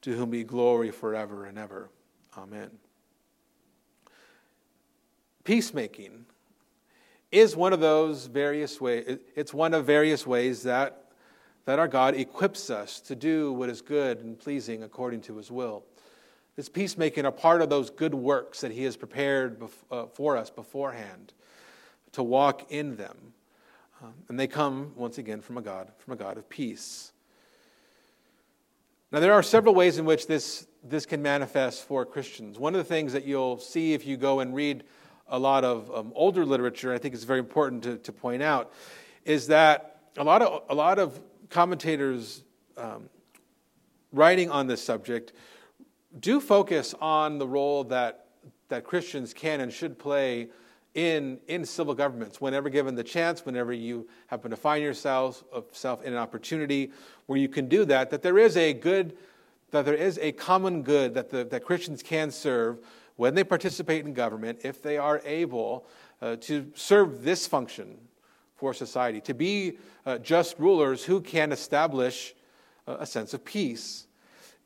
to 0.02 0.16
whom 0.16 0.30
be 0.30 0.44
glory 0.44 0.92
forever 0.92 1.46
and 1.46 1.58
ever. 1.58 1.90
Amen. 2.38 2.70
Peacemaking 5.44 6.26
is 7.32 7.56
one 7.56 7.74
of 7.74 7.80
those 7.80 8.28
various 8.28 8.80
ways, 8.80 9.20
it's 9.36 9.54
one 9.54 9.74
of 9.74 9.86
various 9.86 10.28
ways 10.28 10.64
that 10.64 11.10
that 11.66 11.78
our 11.78 11.88
God 11.88 12.16
equips 12.16 12.72
us 12.72 13.00
to 13.02 13.16
do 13.16 13.54
what 13.54 13.70
is 13.70 13.82
good 13.82 14.22
and 14.22 14.40
pleasing 14.40 14.82
according 14.82 15.22
to 15.22 15.38
his 15.38 15.52
will. 15.52 15.84
This 16.56 16.68
peacemaking 16.68 17.28
are 17.28 17.32
part 17.32 17.62
of 17.62 17.70
those 17.70 17.92
good 17.92 18.16
works 18.16 18.62
that 18.62 18.72
he 18.72 18.86
has 18.86 18.98
prepared 18.98 19.62
uh, 19.92 20.08
for 20.08 20.36
us 20.36 20.50
beforehand 20.50 21.32
to 22.14 22.24
walk 22.24 22.72
in 22.72 22.96
them. 22.96 23.34
Um, 24.02 24.14
and 24.30 24.40
they 24.40 24.48
come, 24.48 24.94
once 24.96 25.18
again, 25.18 25.42
from 25.42 25.58
a 25.58 25.62
God, 25.62 25.92
from 25.98 26.14
a 26.14 26.16
God 26.16 26.38
of 26.38 26.48
peace. 26.50 27.12
Now, 29.12 29.20
there 29.20 29.34
are 29.34 29.44
several 29.44 29.76
ways 29.76 29.98
in 29.98 30.06
which 30.06 30.28
this, 30.28 30.68
this 30.84 31.06
can 31.06 31.22
manifest 31.22 31.84
for 31.84 32.06
Christians. 32.06 32.58
One 32.60 32.76
of 32.76 32.78
the 32.78 32.86
things 32.86 33.12
that 33.14 33.26
you'll 33.26 33.60
see 33.60 33.94
if 33.94 34.06
you 34.06 34.18
go 34.18 34.40
and 34.40 34.56
read 34.56 34.84
a 35.28 35.38
lot 35.38 35.64
of 35.64 35.94
um, 35.94 36.12
older 36.16 36.46
literature, 36.46 36.94
I 36.94 36.98
think 36.98 37.14
it's 37.14 37.24
very 37.24 37.40
important 37.40 37.84
to, 37.84 37.98
to 37.98 38.12
point 38.12 38.42
out, 38.42 38.72
is 39.26 39.48
that 39.48 40.02
a 40.18 40.24
lot 40.24 40.42
of, 40.42 40.64
a 40.70 40.76
lot 40.76 41.00
of 41.00 41.20
commentators 41.50 42.44
um, 42.78 43.10
writing 44.14 44.50
on 44.50 44.68
this 44.68 44.82
subject 44.82 45.34
do 46.20 46.40
focus 46.40 46.96
on 47.02 47.38
the 47.38 47.48
role 47.48 47.84
that, 47.86 48.28
that 48.70 48.84
Christians 48.84 49.34
can 49.34 49.60
and 49.60 49.74
should 49.74 50.00
play 50.00 50.50
in, 50.96 51.40
in 51.48 51.66
civil 51.66 51.94
governments 51.94 52.42
whenever 52.42 52.70
given 52.70 52.96
the 52.96 53.04
chance, 53.04 53.46
whenever 53.46 53.72
you 53.72 54.08
happen 54.28 54.52
to 54.52 54.58
find 54.58 54.84
yourself 54.84 55.44
self 55.72 56.04
in 56.04 56.14
an 56.14 56.20
opportunity 56.20 56.92
where 57.28 57.38
you 57.38 57.48
can 57.48 57.68
do 57.68 57.86
that, 57.86 58.10
that 58.10 58.22
there 58.22 58.38
is 58.38 58.58
a 58.58 58.74
good, 58.74 59.16
that 59.72 59.86
there 59.86 59.94
is 59.94 60.18
a 60.20 60.32
common 60.32 60.82
good 60.82 61.14
that, 61.14 61.30
the, 61.30 61.44
that 61.46 61.64
Christians 61.64 62.02
can 62.02 62.32
serve 62.32 62.80
when 63.18 63.36
they 63.36 63.44
participate 63.44 64.06
in 64.06 64.14
government 64.14 64.60
if 64.64 64.82
they 64.82 64.98
are 64.98 65.22
able 65.26 65.86
uh, 66.22 66.36
to 66.38 66.72
serve 66.74 67.24
this 67.24 67.46
function 67.48 67.98
for 68.56 68.74
society, 68.74 69.22
to 69.22 69.34
be 69.34 69.78
uh, 70.06 70.18
just 70.18 70.58
rulers 70.60 71.04
who 71.06 71.22
can 71.22 71.52
establish 71.52 72.34
uh, 72.88 72.98
a 73.00 73.06
sense 73.06 73.34
of 73.34 73.46
peace 73.46 74.08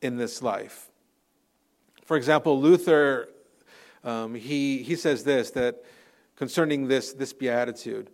in 0.02 0.18
this 0.18 0.42
life. 0.42 0.90
For 2.06 2.18
example, 2.18 2.60
Luther, 2.60 3.30
um, 4.04 4.36
he, 4.36 4.84
he 4.84 4.96
says 4.96 5.24
this 5.24 5.52
that 5.52 5.84
concerning 6.44 6.90
this, 6.90 7.14
this 7.14 7.32
beatitude, 7.32 8.10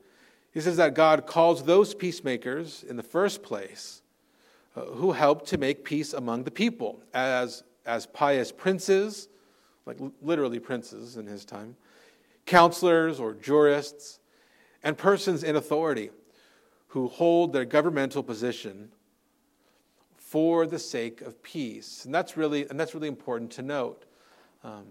he 0.51 0.61
says 0.61 0.77
that 0.77 0.93
God 0.93 1.25
calls 1.25 1.63
those 1.63 1.95
peacemakers 1.95 2.85
in 2.87 2.95
the 2.95 3.01
first 3.01 3.41
place 3.41 4.03
uh, 4.75 4.81
who 4.81 5.13
help 5.13 5.47
to 5.47 5.57
make 5.57 5.83
peace 5.83 6.13
among 6.13 6.43
the 6.43 6.51
people 6.51 7.01
as, 7.11 7.63
as 7.87 8.05
pious 8.05 8.51
princes, 8.51 9.29
like 9.87 9.97
literally 10.21 10.59
princes 10.59 11.17
in 11.17 11.25
his 11.25 11.43
time, 11.43 11.75
counselors 12.45 13.19
or 13.19 13.33
jurists, 13.33 14.19
and 14.83 14.95
persons 14.95 15.43
in 15.43 15.55
authority 15.55 16.11
who 16.89 17.07
hold 17.07 17.51
their 17.51 17.65
governmental 17.65 18.21
position 18.21 18.91
for 20.17 20.67
the 20.67 20.77
sake 20.77 21.21
of 21.21 21.41
peace. 21.41 22.05
And 22.05 22.13
that's 22.13 22.37
really, 22.37 22.69
and 22.69 22.79
that's 22.79 22.93
really 22.93 23.07
important 23.07 23.49
to 23.53 23.63
note. 23.63 24.05
Um, 24.63 24.85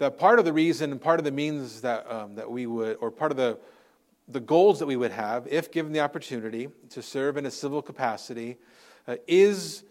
that 0.00 0.16
part 0.16 0.38
of 0.38 0.46
the 0.46 0.52
reason 0.52 0.92
and 0.92 1.00
part 1.00 1.20
of 1.20 1.24
the 1.24 1.30
means 1.30 1.82
that, 1.82 2.10
um, 2.10 2.34
that 2.34 2.50
we 2.50 2.66
would, 2.66 2.96
or 3.02 3.10
part 3.10 3.30
of 3.30 3.36
the, 3.36 3.58
the 4.28 4.40
goals 4.40 4.78
that 4.78 4.86
we 4.86 4.96
would 4.96 5.10
have, 5.10 5.46
if 5.46 5.70
given 5.70 5.92
the 5.92 6.00
opportunity 6.00 6.68
to 6.88 7.02
serve 7.02 7.36
in 7.36 7.44
a 7.44 7.50
civil 7.50 7.82
capacity, 7.82 8.56
uh, 9.06 9.16
is, 9.26 9.84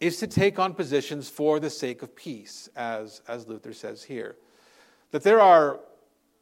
is 0.00 0.16
to 0.16 0.26
take 0.26 0.58
on 0.58 0.74
positions 0.74 1.28
for 1.28 1.60
the 1.60 1.70
sake 1.70 2.02
of 2.02 2.16
peace, 2.16 2.68
as, 2.74 3.22
as 3.28 3.46
Luther 3.46 3.72
says 3.72 4.02
here. 4.02 4.34
That 5.12 5.22
there 5.22 5.40
are 5.40 5.78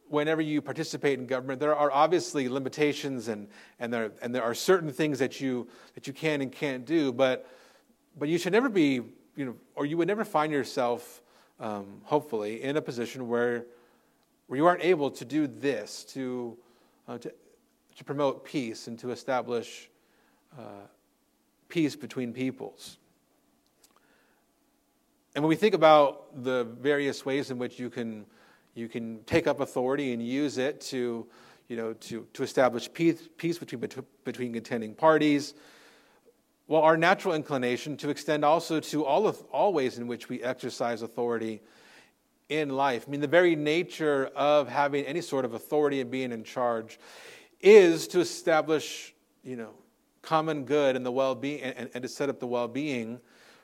whenever 0.07 0.41
you 0.41 0.59
participate 0.59 1.19
in 1.19 1.27
government, 1.27 1.59
there 1.59 1.75
are 1.75 1.91
obviously 1.91 2.49
limitations 2.49 3.27
and, 3.27 3.47
and, 3.79 3.93
there, 3.93 4.11
and 4.23 4.33
there 4.33 4.43
are 4.43 4.55
certain 4.55 4.91
things 4.91 5.19
that 5.19 5.39
you, 5.39 5.67
that 5.93 6.07
you 6.07 6.13
can 6.13 6.41
and 6.41 6.51
can't 6.51 6.85
do, 6.85 7.13
but, 7.13 7.47
but 8.17 8.27
you 8.27 8.39
should 8.39 8.53
never 8.53 8.69
be, 8.69 9.01
you 9.35 9.45
know, 9.45 9.55
or 9.75 9.85
you 9.85 9.97
would 9.97 10.07
never 10.07 10.25
find 10.25 10.51
yourself, 10.51 11.21
um, 11.61 12.01
hopefully, 12.03 12.61
in 12.61 12.75
a 12.75 12.81
position 12.81 13.29
where, 13.29 13.65
where 14.47 14.57
you 14.57 14.65
aren't 14.65 14.83
able 14.83 15.09
to 15.11 15.23
do 15.23 15.47
this, 15.47 16.03
to, 16.05 16.57
uh, 17.07 17.17
to, 17.19 17.31
to 17.95 18.03
promote 18.03 18.43
peace 18.43 18.87
and 18.87 18.99
to 18.99 19.11
establish 19.11 19.89
uh, 20.59 20.87
peace 21.69 21.95
between 21.95 22.33
peoples. 22.33 22.97
And 25.35 25.43
when 25.43 25.49
we 25.49 25.55
think 25.55 25.75
about 25.75 26.43
the 26.43 26.65
various 26.65 27.25
ways 27.25 27.51
in 27.51 27.57
which 27.57 27.79
you 27.79 27.89
can 27.89 28.25
you 28.73 28.87
can 28.87 29.23
take 29.25 29.47
up 29.47 29.59
authority 29.59 30.13
and 30.13 30.25
use 30.25 30.57
it 30.57 30.79
to, 30.79 31.27
you 31.67 31.75
know, 31.75 31.93
to, 31.93 32.25
to 32.33 32.43
establish 32.43 32.91
peace, 32.91 33.27
peace 33.37 33.57
between, 33.57 33.81
between 34.23 34.53
contending 34.53 34.93
parties. 34.93 35.53
Well, 36.71 36.83
our 36.83 36.95
natural 36.95 37.33
inclination 37.33 37.97
to 37.97 38.09
extend 38.09 38.45
also 38.45 38.79
to 38.79 39.03
all, 39.03 39.27
of, 39.27 39.43
all 39.51 39.73
ways 39.73 39.97
in 39.97 40.07
which 40.07 40.29
we 40.29 40.41
exercise 40.41 41.01
authority 41.01 41.61
in 42.47 42.69
life. 42.69 43.03
I 43.05 43.11
mean, 43.11 43.19
the 43.19 43.27
very 43.27 43.57
nature 43.57 44.31
of 44.37 44.69
having 44.69 45.03
any 45.03 45.19
sort 45.19 45.43
of 45.43 45.53
authority 45.53 45.99
and 45.99 46.09
being 46.09 46.31
in 46.31 46.45
charge 46.45 46.97
is 47.59 48.07
to 48.07 48.21
establish, 48.21 49.13
you 49.43 49.57
know, 49.57 49.71
common 50.21 50.63
good 50.63 50.95
and 50.95 51.05
the 51.05 51.11
well-being 51.11 51.59
and, 51.61 51.89
and 51.93 52.03
to 52.03 52.07
set 52.07 52.29
up 52.29 52.39
the 52.39 52.47
well-being 52.47 53.19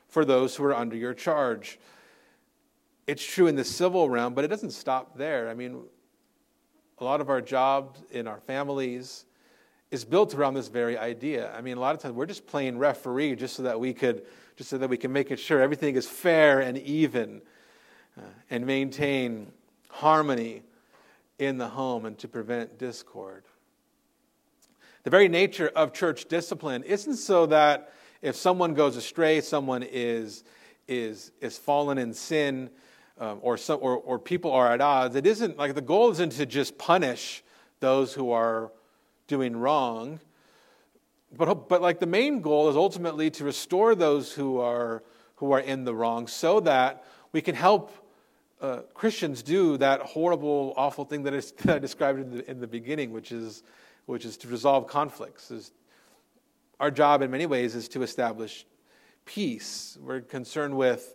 for 0.08 0.26
those 0.26 0.54
who 0.54 0.64
are 0.64 0.76
under 0.76 0.94
your 0.94 1.14
charge. 1.14 1.78
It's 3.06 3.24
true 3.24 3.46
in 3.46 3.56
the 3.56 3.64
civil 3.64 4.10
realm, 4.10 4.34
but 4.34 4.44
it 4.44 4.48
doesn't 4.48 4.72
stop 4.72 5.16
there. 5.16 5.48
I 5.48 5.54
mean, 5.54 5.82
a 6.98 7.04
lot 7.04 7.22
of 7.22 7.30
our 7.30 7.40
jobs 7.40 8.02
in 8.10 8.28
our 8.28 8.40
families 8.40 9.24
is 9.90 10.04
built 10.04 10.34
around 10.34 10.54
this 10.54 10.68
very 10.68 10.98
idea. 10.98 11.52
I 11.56 11.60
mean, 11.60 11.76
a 11.76 11.80
lot 11.80 11.94
of 11.94 12.00
times 12.00 12.14
we're 12.14 12.26
just 12.26 12.46
playing 12.46 12.78
referee 12.78 13.36
just 13.36 13.56
so 13.56 13.62
that 13.62 13.80
we 13.80 13.94
could, 13.94 14.22
just 14.56 14.70
so 14.70 14.78
that 14.78 14.88
we 14.88 14.96
can 14.96 15.12
make 15.12 15.30
it 15.30 15.38
sure 15.38 15.60
everything 15.62 15.96
is 15.96 16.06
fair 16.06 16.60
and 16.60 16.76
even, 16.78 17.40
uh, 18.16 18.22
and 18.50 18.66
maintain 18.66 19.50
harmony 19.88 20.62
in 21.38 21.56
the 21.56 21.68
home 21.68 22.04
and 22.04 22.18
to 22.18 22.28
prevent 22.28 22.78
discord. 22.78 23.44
The 25.04 25.10
very 25.10 25.28
nature 25.28 25.70
of 25.74 25.94
church 25.94 26.26
discipline 26.26 26.82
isn't 26.82 27.16
so 27.16 27.46
that 27.46 27.92
if 28.20 28.36
someone 28.36 28.74
goes 28.74 28.96
astray, 28.96 29.40
someone 29.40 29.82
is, 29.82 30.44
is, 30.86 31.30
is 31.40 31.56
fallen 31.56 31.96
in 31.96 32.12
sin, 32.12 32.68
um, 33.18 33.38
or, 33.42 33.56
some, 33.56 33.78
or, 33.80 33.96
or 33.96 34.18
people 34.18 34.52
are 34.52 34.72
at 34.72 34.80
odds. 34.80 35.16
It 35.16 35.26
isn't 35.26 35.56
like 35.56 35.74
the 35.74 35.80
goal 35.80 36.10
isn't 36.10 36.32
to 36.32 36.46
just 36.46 36.78
punish 36.78 37.42
those 37.80 38.12
who 38.12 38.32
are 38.32 38.70
doing 39.28 39.56
wrong, 39.56 40.18
but, 41.36 41.68
but 41.68 41.80
like 41.80 42.00
the 42.00 42.06
main 42.06 42.40
goal 42.40 42.68
is 42.68 42.76
ultimately 42.76 43.30
to 43.30 43.44
restore 43.44 43.94
those 43.94 44.32
who 44.32 44.58
are, 44.58 45.04
who 45.36 45.52
are 45.52 45.60
in 45.60 45.84
the 45.84 45.94
wrong 45.94 46.26
so 46.26 46.58
that 46.60 47.04
we 47.30 47.40
can 47.40 47.54
help 47.54 47.92
uh, 48.60 48.78
Christians 48.92 49.42
do 49.42 49.76
that 49.76 50.00
horrible, 50.00 50.74
awful 50.76 51.04
thing 51.04 51.22
that, 51.22 51.34
is, 51.34 51.54
I 51.68 51.78
described 51.78 52.18
in 52.18 52.30
the, 52.38 52.50
in 52.50 52.58
the 52.58 52.66
beginning, 52.66 53.12
which 53.12 53.30
is 53.30 53.62
which 54.08 54.24
is 54.24 54.38
to 54.38 54.48
resolve 54.48 54.86
conflicts. 54.86 55.70
Our 56.80 56.90
job, 56.90 57.20
in 57.20 57.30
many 57.30 57.44
ways, 57.44 57.74
is 57.74 57.88
to 57.88 58.02
establish 58.02 58.64
peace. 59.26 59.98
We're 60.00 60.22
concerned 60.22 60.74
with, 60.74 61.14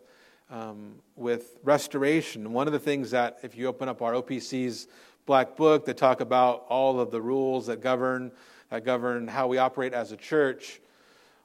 um, 0.51 0.99
with 1.15 1.57
restoration. 1.63 2.53
One 2.53 2.67
of 2.67 2.73
the 2.73 2.79
things 2.79 3.09
that, 3.09 3.39
if 3.41 3.57
you 3.57 3.65
open 3.65 3.89
up 3.89 4.03
our 4.03 4.13
OPC's 4.13 4.87
black 5.25 5.55
book, 5.55 5.85
that 5.85 5.97
talk 5.97 6.21
about 6.21 6.65
all 6.69 6.99
of 6.99 7.11
the 7.11 7.21
rules 7.21 7.67
that 7.67 7.81
govern 7.81 8.31
that 8.69 8.83
govern 8.83 9.27
how 9.27 9.47
we 9.47 9.57
operate 9.57 9.93
as 9.93 10.11
a 10.11 10.17
church. 10.17 10.81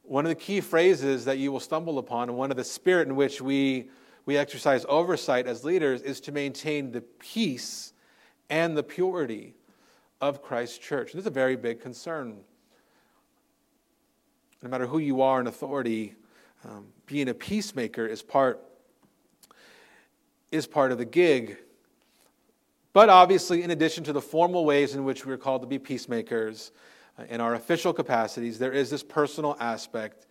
One 0.03 0.25
of 0.25 0.31
the 0.31 0.35
key 0.35 0.63
phrases 0.63 1.27
that 1.27 1.39
you 1.39 1.53
will 1.53 1.61
stumble 1.61 1.99
upon, 1.99 2.31
and 2.31 2.39
one 2.39 2.51
of 2.51 2.57
the 2.57 2.65
spirit 2.65 3.07
in 3.09 3.17
which 3.17 3.41
we 3.41 3.91
we 4.25 4.37
exercise 4.37 4.85
oversight 4.89 5.47
as 5.47 5.65
leaders, 5.65 6.03
is 6.03 6.21
to 6.23 6.33
maintain 6.33 6.93
the 6.93 7.01
peace 7.01 7.93
and 8.51 8.77
the 8.77 8.83
purity 8.83 9.55
of 10.21 10.43
Christ's 10.43 10.79
church. 10.79 11.13
This 11.13 11.21
is 11.21 11.27
a 11.27 11.31
very 11.31 11.57
big 11.57 11.81
concern. 11.81 12.39
No 14.63 14.69
matter 14.69 14.87
who 14.87 14.99
you 14.99 15.23
are 15.23 15.41
in 15.41 15.47
authority, 15.47 16.15
um, 16.65 16.87
being 17.07 17.29
a 17.29 17.35
peacemaker 17.35 18.07
is 18.07 18.23
part, 18.23 18.61
is 20.51 20.67
part 20.67 20.91
of 20.91 20.99
the 20.99 21.05
gig. 21.05 21.57
But 22.99 23.11
obviously, 23.11 23.63
in 23.63 23.71
addition 23.71 24.03
to 24.03 24.13
the 24.13 24.21
formal 24.21 24.65
ways 24.65 24.97
in 24.97 25.05
which 25.05 25.25
we're 25.25 25.37
called 25.37 25.63
to 25.63 25.69
be 25.69 25.79
peacemakers 25.79 26.73
uh, 27.17 27.27
in 27.29 27.41
our 27.41 27.55
official 27.55 27.93
capacities, 27.93 28.59
there 28.59 28.73
is 28.73 28.91
this 28.91 29.05
personal 29.05 29.57
aspect 29.61 30.27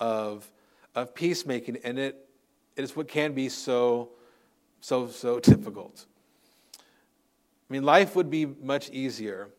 of, 0.00 0.50
of 0.96 1.14
peacemaking, 1.14 1.76
and 1.84 1.96
it, 1.96 2.28
it 2.74 2.82
is 2.82 2.96
what 2.96 3.06
can 3.06 3.34
be 3.34 3.48
so, 3.48 4.08
so, 4.80 5.06
so 5.06 5.38
difficult. 5.54 6.06
I 6.76 6.82
mean, 7.72 7.84
life 7.84 8.16
would 8.16 8.30
be 8.30 8.46
much 8.46 8.90
easier 8.90 9.50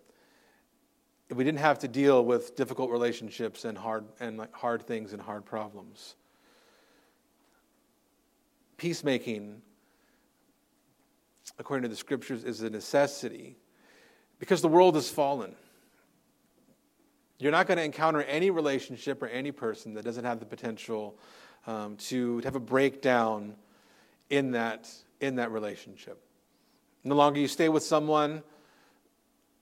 if 1.29 1.37
we 1.37 1.45
didn't 1.45 1.61
have 1.61 1.79
to 1.79 1.87
deal 1.87 2.25
with 2.25 2.57
difficult 2.57 2.91
relationships 2.91 3.63
and 3.63 3.77
hard, 3.77 4.03
and 4.19 4.37
like 4.37 4.53
hard 4.53 4.81
things 4.81 5.13
and 5.13 5.21
hard 5.21 5.45
problems. 5.45 6.15
Peacemaking, 8.75 9.61
according 11.57 11.83
to 11.83 11.89
the 11.89 11.95
scriptures, 11.95 12.43
is 12.43 12.61
a 12.61 12.69
necessity 12.69 13.57
because 14.39 14.61
the 14.61 14.67
world 14.67 14.95
has 14.95 15.09
fallen. 15.09 15.55
You're 17.39 17.51
not 17.51 17.67
going 17.67 17.77
to 17.77 17.83
encounter 17.83 18.21
any 18.23 18.49
relationship 18.49 19.23
or 19.23 19.27
any 19.27 19.51
person 19.51 19.93
that 19.93 20.03
doesn't 20.03 20.25
have 20.25 20.39
the 20.39 20.45
potential 20.45 21.17
um, 21.67 21.95
to, 21.97 22.41
to 22.41 22.47
have 22.47 22.55
a 22.55 22.59
breakdown 22.59 23.55
in 24.29 24.51
that, 24.51 24.89
in 25.21 25.35
that 25.35 25.51
relationship. 25.51 26.21
The 27.05 27.15
longer 27.15 27.39
you 27.39 27.47
stay 27.47 27.69
with 27.69 27.83
someone, 27.83 28.43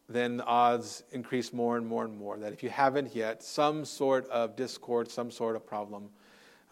then 0.09 0.37
the 0.37 0.45
odds 0.45 1.03
increase 1.11 1.53
more 1.53 1.77
and 1.77 1.85
more 1.85 2.05
and 2.05 2.17
more 2.17 2.37
that 2.37 2.53
if 2.53 2.63
you 2.63 2.69
haven't 2.69 3.15
yet, 3.15 3.43
some 3.43 3.85
sort 3.85 4.27
of 4.29 4.55
discord, 4.55 5.11
some 5.11 5.29
sort 5.29 5.55
of 5.55 5.65
problem 5.65 6.09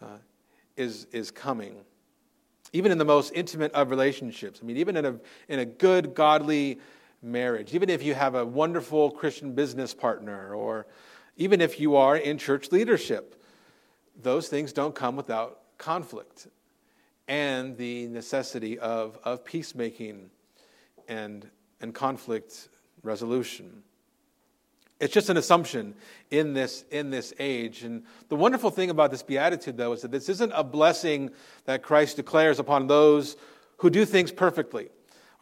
uh, 0.02 0.18
is, 0.76 1.06
is 1.12 1.30
coming. 1.30 1.76
Even 2.72 2.92
in 2.92 2.98
the 2.98 3.04
most 3.04 3.32
intimate 3.34 3.72
of 3.72 3.90
relationships. 3.90 4.60
I 4.62 4.66
mean, 4.66 4.76
even 4.76 4.96
in 4.96 5.04
a, 5.04 5.16
in 5.48 5.58
a 5.60 5.64
good, 5.64 6.14
godly 6.14 6.80
marriage, 7.22 7.74
even 7.74 7.88
if 7.88 8.02
you 8.02 8.14
have 8.14 8.34
a 8.34 8.44
wonderful 8.44 9.10
Christian 9.10 9.54
business 9.54 9.94
partner, 9.94 10.54
or 10.54 10.86
even 11.36 11.60
if 11.60 11.78
you 11.80 11.96
are 11.96 12.16
in 12.16 12.38
church 12.38 12.72
leadership, 12.72 13.42
those 14.20 14.48
things 14.48 14.72
don't 14.72 14.94
come 14.94 15.16
without 15.16 15.60
conflict 15.78 16.48
and 17.28 17.76
the 17.76 18.06
necessity 18.06 18.78
of, 18.78 19.18
of 19.24 19.44
peacemaking 19.44 20.30
and, 21.08 21.48
and 21.80 21.94
conflict 21.94 22.68
resolution. 23.02 23.82
It's 24.98 25.12
just 25.12 25.28
an 25.28 25.36
assumption 25.36 25.94
in 26.30 26.54
this, 26.54 26.84
in 26.90 27.10
this 27.10 27.34
age. 27.38 27.82
And 27.82 28.04
the 28.28 28.36
wonderful 28.36 28.70
thing 28.70 28.88
about 28.88 29.10
this 29.10 29.22
beatitude, 29.22 29.76
though, 29.76 29.92
is 29.92 30.02
that 30.02 30.10
this 30.10 30.28
isn't 30.30 30.52
a 30.54 30.64
blessing 30.64 31.30
that 31.66 31.82
Christ 31.82 32.16
declares 32.16 32.58
upon 32.58 32.86
those 32.86 33.36
who 33.78 33.90
do 33.90 34.06
things 34.06 34.32
perfectly, 34.32 34.88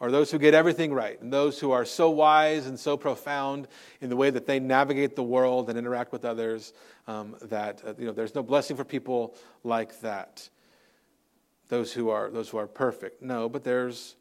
or 0.01 0.11
those 0.11 0.29
who 0.29 0.37
get 0.37 0.53
everything 0.53 0.93
right, 0.93 1.21
and 1.21 1.31
those 1.31 1.57
who 1.57 1.71
are 1.71 1.85
so 1.85 2.09
wise 2.09 2.67
and 2.67 2.77
so 2.77 2.97
profound 2.97 3.69
in 4.01 4.09
the 4.09 4.15
way 4.17 4.29
that 4.29 4.45
they 4.45 4.59
navigate 4.59 5.15
the 5.15 5.23
world 5.23 5.69
and 5.69 5.79
interact 5.79 6.11
with 6.11 6.25
others 6.25 6.73
um, 7.07 7.37
that 7.43 7.81
uh, 7.87 7.93
you 7.97 8.05
know, 8.05 8.11
there's 8.11 8.35
no 8.35 8.43
blessing 8.43 8.75
for 8.75 8.83
people 8.83 9.35
like 9.63 10.01
that. 10.01 10.49
Those 11.69 11.93
who 11.93 12.09
are, 12.09 12.29
those 12.29 12.49
who 12.49 12.57
are 12.57 12.67
perfect. 12.67 13.21
No, 13.21 13.47
but 13.47 13.63
there's 13.63 14.17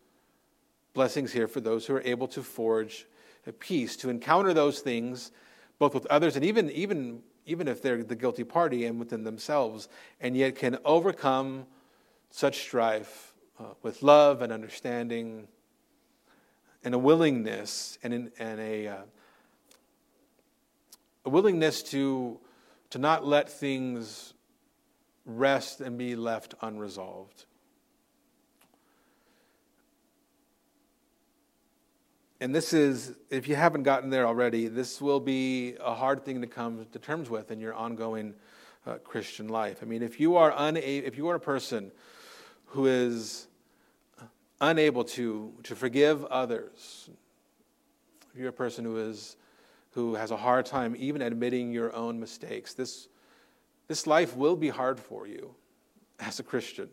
blessings 0.93 1.33
here 1.33 1.49
for 1.49 1.61
those 1.61 1.87
who 1.87 1.97
are 1.97 2.03
able 2.03 2.29
to 2.29 2.43
forge 2.43 3.07
peace, 3.53 3.97
to 3.97 4.11
encounter 4.11 4.55
those 4.55 4.81
things 4.81 5.31
both 5.79 5.95
with 5.95 6.07
others 6.07 6.37
and 6.37 6.45
even, 6.45 6.71
even, 6.71 7.23
even 7.47 7.69
if 7.69 7.83
they're 7.83 8.03
the 8.03 8.15
guilty 8.15 8.45
party 8.45 8.87
and 8.87 8.99
within 8.99 9.25
themselves, 9.25 9.89
and 10.21 10.37
yet 10.37 10.55
can 10.55 10.79
overcome 10.85 11.67
such 12.31 12.61
strife 12.61 13.35
uh, 13.59 13.65
with 13.83 14.03
love 14.03 14.43
and 14.43 14.53
understanding 14.53 15.49
and 16.85 16.95
a 16.95 16.99
willingness 16.99 17.99
and, 18.03 18.13
in, 18.13 18.33
and 18.39 18.61
a, 18.61 18.89
uh, 18.89 18.97
a 21.25 21.31
willingness 21.31 21.83
to, 21.83 22.39
to 22.91 22.99
not 22.99 23.27
let 23.27 23.49
things 23.49 24.35
rest 25.25 25.81
and 25.81 25.97
be 25.97 26.15
left 26.15 26.55
unresolved. 26.61 27.47
And 32.45 32.55
this 32.55 32.75
is, 32.75 33.15
if 33.31 33.49
you 33.49 33.57
haven't 33.57 33.85
gotten 33.85 34.11
there 34.11 34.27
already, 34.27 34.69
this 34.69 35.01
will 35.01 35.19
be 35.19 35.77
a 35.81 35.95
hard 35.95 36.27
thing 36.27 36.43
to 36.43 36.47
come 36.47 36.85
to 36.93 36.99
terms 36.99 37.31
with 37.31 37.51
in 37.51 37.59
your 37.59 37.73
ongoing 37.73 38.35
uh, 38.87 38.97
Christian 38.97 39.49
life. 39.49 39.79
I 39.81 39.87
mean, 39.87 40.03
if 40.03 40.21
you 40.21 40.37
are 40.37 40.53
unable, 40.55 41.07
if 41.07 41.17
you 41.17 41.29
are 41.29 41.37
a 41.37 41.41
person 41.41 41.91
who 42.67 42.85
is 42.85 43.47
unable 44.61 45.05
to, 45.05 45.55
to 45.63 45.75
forgive 45.75 46.23
others, 46.27 47.09
if 48.35 48.39
you're 48.39 48.51
a 48.51 48.53
person 48.53 48.85
who 48.85 48.99
is 48.99 49.37
who 49.93 50.15
has 50.15 50.31
a 50.31 50.37
hard 50.37 50.67
time 50.67 50.95
even 50.99 51.23
admitting 51.23 51.73
your 51.73 51.97
own 51.97 52.21
mistakes, 52.21 52.75
this, 52.75 53.09
this 53.89 54.07
life 54.07 54.37
will 54.37 54.57
be 54.57 54.69
hard 54.69 55.01
for 55.01 55.27
you 55.27 55.55
as 56.21 56.41
a 56.41 56.43
Christian. 56.43 56.91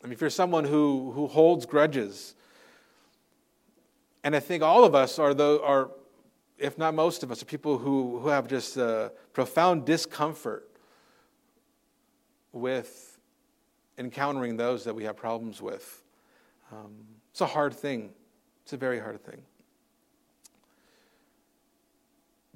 I 0.00 0.06
mean, 0.06 0.12
if 0.12 0.20
you're 0.20 0.30
someone 0.30 0.62
who, 0.62 1.10
who 1.16 1.26
holds 1.26 1.66
grudges, 1.66 2.36
and 4.24 4.36
I 4.36 4.40
think 4.40 4.62
all 4.62 4.84
of 4.84 4.94
us 4.94 5.18
are, 5.18 5.34
the, 5.34 5.60
are 5.62 5.90
if 6.58 6.78
not 6.78 6.94
most 6.94 7.22
of 7.22 7.30
us, 7.30 7.42
are 7.42 7.46
people 7.46 7.78
who, 7.78 8.18
who 8.18 8.28
have 8.28 8.46
just 8.46 8.78
profound 9.32 9.84
discomfort 9.84 10.68
with 12.52 13.18
encountering 13.98 14.56
those 14.56 14.84
that 14.84 14.94
we 14.94 15.04
have 15.04 15.16
problems 15.16 15.60
with. 15.60 16.02
Um, 16.70 16.92
it's 17.30 17.40
a 17.40 17.46
hard 17.46 17.74
thing. 17.74 18.10
It's 18.62 18.72
a 18.72 18.76
very 18.76 19.00
hard 19.00 19.22
thing. 19.24 19.42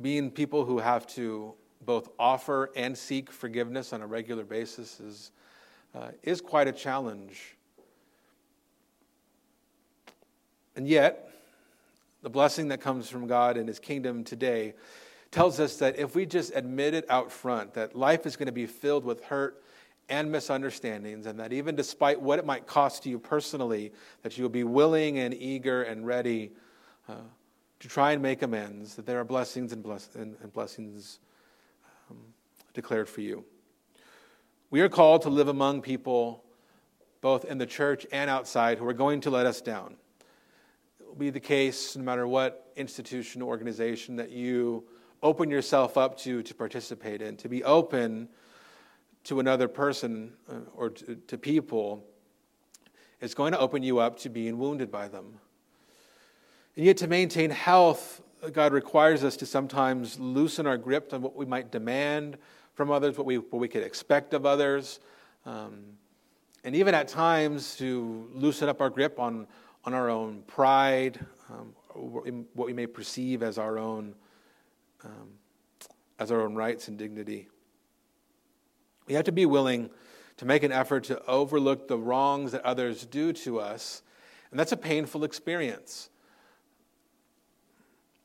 Being 0.00 0.30
people 0.30 0.64
who 0.64 0.78
have 0.78 1.06
to 1.08 1.54
both 1.84 2.10
offer 2.18 2.70
and 2.76 2.96
seek 2.96 3.30
forgiveness 3.30 3.92
on 3.92 4.02
a 4.02 4.06
regular 4.06 4.44
basis 4.44 5.00
is, 5.00 5.30
uh, 5.94 6.08
is 6.22 6.40
quite 6.40 6.68
a 6.68 6.72
challenge. 6.72 7.56
And 10.74 10.86
yet, 10.86 11.25
the 12.22 12.30
blessing 12.30 12.68
that 12.68 12.80
comes 12.80 13.08
from 13.08 13.26
God 13.26 13.56
and 13.56 13.68
His 13.68 13.78
kingdom 13.78 14.24
today 14.24 14.74
tells 15.30 15.60
us 15.60 15.76
that 15.76 15.98
if 15.98 16.14
we 16.14 16.26
just 16.26 16.52
admit 16.54 16.94
it 16.94 17.04
out 17.10 17.30
front, 17.30 17.74
that 17.74 17.94
life 17.94 18.26
is 18.26 18.36
going 18.36 18.46
to 18.46 18.52
be 18.52 18.66
filled 18.66 19.04
with 19.04 19.22
hurt 19.24 19.62
and 20.08 20.30
misunderstandings, 20.30 21.26
and 21.26 21.40
that 21.40 21.52
even 21.52 21.74
despite 21.74 22.20
what 22.20 22.38
it 22.38 22.46
might 22.46 22.66
cost 22.66 23.06
you 23.06 23.18
personally, 23.18 23.92
that 24.22 24.38
you'll 24.38 24.48
be 24.48 24.64
willing 24.64 25.18
and 25.18 25.34
eager 25.34 25.82
and 25.82 26.06
ready 26.06 26.52
uh, 27.08 27.14
to 27.80 27.88
try 27.88 28.12
and 28.12 28.22
make 28.22 28.42
amends, 28.42 28.94
that 28.94 29.04
there 29.04 29.18
are 29.18 29.24
blessings 29.24 29.72
and, 29.72 29.82
bless- 29.82 30.14
and, 30.14 30.36
and 30.42 30.52
blessings 30.52 31.18
um, 32.10 32.18
declared 32.72 33.08
for 33.08 33.20
you. 33.20 33.44
We 34.70 34.80
are 34.80 34.88
called 34.88 35.22
to 35.22 35.28
live 35.28 35.48
among 35.48 35.82
people, 35.82 36.44
both 37.20 37.44
in 37.44 37.58
the 37.58 37.66
church 37.66 38.06
and 38.12 38.30
outside, 38.30 38.78
who 38.78 38.86
are 38.86 38.92
going 38.94 39.20
to 39.22 39.30
let 39.30 39.46
us 39.46 39.60
down. 39.60 39.96
Be 41.18 41.30
the 41.30 41.40
case 41.40 41.96
no 41.96 42.04
matter 42.04 42.28
what 42.28 42.72
institution 42.76 43.40
or 43.40 43.46
organization 43.46 44.16
that 44.16 44.30
you 44.30 44.84
open 45.22 45.50
yourself 45.50 45.96
up 45.96 46.18
to 46.18 46.42
to 46.42 46.54
participate 46.54 47.22
in, 47.22 47.36
to 47.38 47.48
be 47.48 47.64
open 47.64 48.28
to 49.24 49.40
another 49.40 49.66
person 49.66 50.34
uh, 50.50 50.56
or 50.74 50.90
to, 50.90 51.16
to 51.26 51.38
people 51.38 52.04
is 53.20 53.34
going 53.34 53.52
to 53.52 53.58
open 53.58 53.82
you 53.82 53.98
up 53.98 54.18
to 54.18 54.28
being 54.28 54.58
wounded 54.58 54.90
by 54.90 55.08
them. 55.08 55.38
And 56.76 56.84
yet, 56.84 56.98
to 56.98 57.06
maintain 57.06 57.50
health, 57.50 58.20
God 58.52 58.72
requires 58.72 59.24
us 59.24 59.36
to 59.38 59.46
sometimes 59.46 60.18
loosen 60.18 60.66
our 60.66 60.76
grip 60.76 61.14
on 61.14 61.22
what 61.22 61.34
we 61.34 61.46
might 61.46 61.72
demand 61.72 62.36
from 62.74 62.90
others, 62.90 63.16
what 63.16 63.26
we, 63.26 63.38
what 63.38 63.58
we 63.58 63.68
could 63.68 63.82
expect 63.82 64.34
of 64.34 64.44
others, 64.44 65.00
um, 65.46 65.82
and 66.62 66.76
even 66.76 66.94
at 66.94 67.08
times 67.08 67.76
to 67.76 68.28
loosen 68.34 68.68
up 68.68 68.80
our 68.80 68.90
grip 68.90 69.18
on, 69.18 69.46
on 69.86 69.94
our 69.94 70.10
own 70.10 70.42
pride, 70.48 71.24
um, 71.48 71.72
what 71.94 72.66
we 72.66 72.72
may 72.72 72.86
perceive 72.86 73.42
as 73.42 73.56
our 73.56 73.78
own, 73.78 74.14
um, 75.04 75.30
as 76.18 76.32
our 76.32 76.42
own 76.42 76.56
rights 76.56 76.88
and 76.88 76.98
dignity. 76.98 77.48
We 79.06 79.14
have 79.14 79.24
to 79.24 79.32
be 79.32 79.46
willing 79.46 79.90
to 80.38 80.44
make 80.44 80.64
an 80.64 80.72
effort 80.72 81.04
to 81.04 81.24
overlook 81.26 81.86
the 81.86 81.96
wrongs 81.96 82.52
that 82.52 82.64
others 82.64 83.06
do 83.06 83.32
to 83.32 83.60
us, 83.60 84.02
and 84.50 84.58
that's 84.58 84.72
a 84.72 84.76
painful 84.76 85.22
experience. 85.22 86.10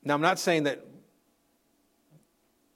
Now, 0.03 0.15
I'm 0.15 0.21
not 0.21 0.39
saying 0.39 0.63
that 0.63 0.83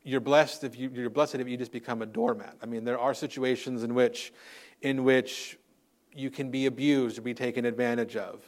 you're 0.03 0.21
blessed 0.21 0.63
if 0.63 0.77
you, 0.77 0.91
you're 0.93 1.09
blessed 1.09 1.35
if 1.35 1.49
you 1.49 1.57
just 1.57 1.71
become 1.71 2.03
a 2.03 2.05
doormat. 2.05 2.55
I 2.61 2.67
mean, 2.67 2.83
there 2.85 2.99
are 2.99 3.15
situations 3.15 3.81
in 3.81 3.95
which, 3.95 4.31
in 4.83 5.03
which 5.03 5.57
you 6.13 6.29
can 6.29 6.51
be 6.51 6.67
abused 6.67 7.17
or 7.17 7.23
be 7.23 7.33
taken 7.33 7.65
advantage 7.65 8.15
of. 8.15 8.47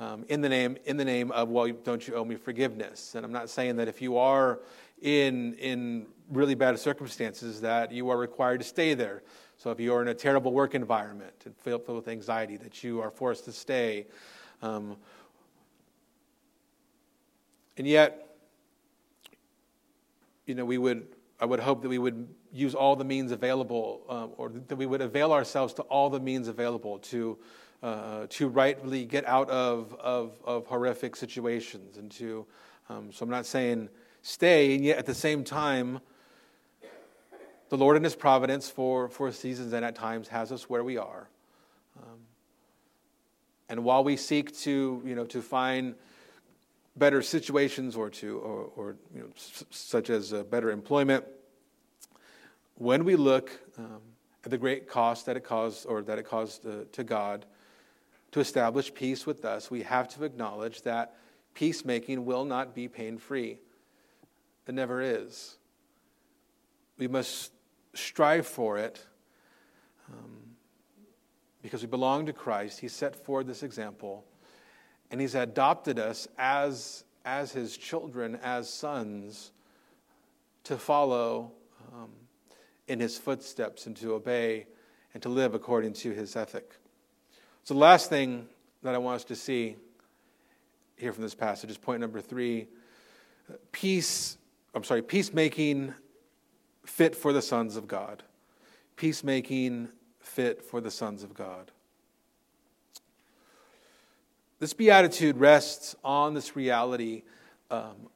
Um, 0.00 0.24
in 0.28 0.40
the 0.40 0.48
name 0.48 0.76
in 0.84 0.96
the 0.96 1.04
name 1.04 1.32
of 1.32 1.48
well 1.48 1.68
don't 1.68 2.06
you 2.06 2.14
owe 2.14 2.24
me 2.24 2.36
forgiveness? 2.36 3.14
And 3.14 3.24
i'm 3.24 3.32
not 3.32 3.50
saying 3.50 3.76
that 3.76 3.88
if 3.88 4.00
you 4.00 4.16
are 4.16 4.60
in 5.02 5.54
in 5.54 6.06
really 6.30 6.54
bad 6.54 6.78
circumstances 6.78 7.60
that 7.62 7.90
you 7.90 8.10
are 8.10 8.16
required 8.16 8.60
to 8.60 8.66
stay 8.66 8.94
there. 8.94 9.22
So 9.56 9.70
if 9.70 9.80
you're 9.80 10.02
in 10.02 10.08
a 10.08 10.14
terrible 10.14 10.52
work 10.52 10.74
environment 10.74 11.34
and 11.44 11.56
filled 11.56 11.88
with 11.88 12.06
anxiety 12.06 12.56
that 12.58 12.84
you 12.84 13.00
are 13.00 13.10
forced 13.10 13.44
to 13.46 13.52
stay. 13.52 14.06
Um, 14.62 14.96
and 17.76 17.86
yet, 17.86 18.36
you 20.46 20.54
know, 20.54 20.64
we 20.64 20.78
would, 20.78 21.06
I 21.40 21.44
would 21.44 21.60
hope 21.60 21.82
that 21.82 21.88
we 21.88 21.98
would 21.98 22.28
use 22.52 22.74
all 22.74 22.96
the 22.96 23.04
means 23.04 23.32
available, 23.32 24.02
um, 24.08 24.30
or 24.36 24.48
that 24.48 24.76
we 24.76 24.86
would 24.86 25.00
avail 25.00 25.32
ourselves 25.32 25.74
to 25.74 25.82
all 25.82 26.10
the 26.10 26.20
means 26.20 26.48
available 26.48 26.98
to, 26.98 27.38
uh, 27.82 28.26
to 28.30 28.48
rightly 28.48 29.04
get 29.04 29.26
out 29.26 29.48
of, 29.50 29.94
of, 30.00 30.32
of 30.44 30.66
horrific 30.66 31.16
situations. 31.16 31.96
And 31.96 32.10
to, 32.12 32.46
um, 32.88 33.12
so 33.12 33.24
I'm 33.24 33.30
not 33.30 33.46
saying 33.46 33.88
stay, 34.22 34.74
and 34.74 34.84
yet 34.84 34.98
at 34.98 35.06
the 35.06 35.14
same 35.14 35.44
time, 35.44 36.00
the 37.68 37.76
Lord 37.76 37.96
in 37.96 38.04
His 38.04 38.16
providence 38.16 38.68
for, 38.68 39.08
for 39.08 39.30
seasons 39.30 39.72
and 39.72 39.84
at 39.84 39.94
times 39.94 40.28
has 40.28 40.50
us 40.50 40.68
where 40.68 40.82
we 40.82 40.96
are. 40.96 41.28
Um, 41.98 42.18
and 43.68 43.84
while 43.84 44.02
we 44.02 44.16
seek 44.16 44.56
to, 44.60 45.02
you 45.04 45.14
know, 45.14 45.24
to 45.26 45.42
find 45.42 45.94
better 46.96 47.22
situations 47.22 47.94
or 47.94 48.10
to 48.10 48.38
or, 48.38 48.70
or 48.76 48.96
you 49.14 49.20
know, 49.20 49.28
s- 49.36 49.64
such 49.70 50.10
as 50.10 50.32
uh, 50.32 50.42
better 50.44 50.70
employment 50.70 51.24
when 52.74 53.04
we 53.04 53.16
look 53.16 53.50
um, 53.78 54.00
at 54.44 54.50
the 54.50 54.58
great 54.58 54.88
cost 54.88 55.26
that 55.26 55.36
it 55.36 55.44
caused 55.44 55.86
or 55.86 56.02
that 56.02 56.18
it 56.18 56.24
caused 56.24 56.66
uh, 56.66 56.84
to 56.92 57.04
god 57.04 57.46
to 58.32 58.40
establish 58.40 58.92
peace 58.92 59.26
with 59.26 59.44
us 59.44 59.70
we 59.70 59.82
have 59.82 60.08
to 60.08 60.24
acknowledge 60.24 60.82
that 60.82 61.14
peacemaking 61.54 62.24
will 62.24 62.44
not 62.44 62.74
be 62.74 62.88
pain 62.88 63.18
free 63.18 63.58
it 64.68 64.74
never 64.74 65.00
is. 65.00 65.56
We 66.98 67.08
must 67.08 67.52
strive 67.94 68.46
for 68.46 68.76
it 68.76 69.02
um, 70.12 70.56
because 71.62 71.80
we 71.80 71.88
belong 71.88 72.26
to 72.26 72.34
christ. 72.34 72.78
He 72.78 72.88
set 72.88 73.16
forward 73.16 73.46
this 73.46 73.62
example 73.62 74.26
and 75.10 75.22
He's 75.22 75.34
adopted 75.34 75.98
us 75.98 76.28
as, 76.36 77.04
as 77.24 77.50
His 77.50 77.78
children, 77.78 78.38
as 78.42 78.68
sons, 78.68 79.52
to 80.64 80.76
follow 80.76 81.52
um, 81.94 82.10
in 82.88 83.00
His 83.00 83.16
footsteps 83.16 83.86
and 83.86 83.96
to 83.96 84.12
obey 84.12 84.66
and 85.14 85.22
to 85.22 85.30
live 85.30 85.54
according 85.54 85.94
to 85.94 86.10
His 86.10 86.36
ethic. 86.36 86.74
So, 87.68 87.74
the 87.74 87.80
last 87.80 88.08
thing 88.08 88.48
that 88.82 88.94
I 88.94 88.98
want 88.98 89.16
us 89.16 89.24
to 89.24 89.36
see 89.36 89.76
here 90.96 91.12
from 91.12 91.22
this 91.22 91.34
passage 91.34 91.68
is 91.68 91.76
point 91.76 92.00
number 92.00 92.18
three 92.18 92.66
peace, 93.72 94.38
I'm 94.74 94.84
sorry, 94.84 95.02
peacemaking 95.02 95.92
fit 96.86 97.14
for 97.14 97.30
the 97.30 97.42
sons 97.42 97.76
of 97.76 97.86
God. 97.86 98.22
Peacemaking 98.96 99.90
fit 100.18 100.62
for 100.62 100.80
the 100.80 100.90
sons 100.90 101.22
of 101.22 101.34
God. 101.34 101.70
This 104.60 104.72
beatitude 104.72 105.36
rests 105.36 105.94
on 106.02 106.32
this 106.32 106.56
reality, 106.56 107.24
um, 107.70 108.08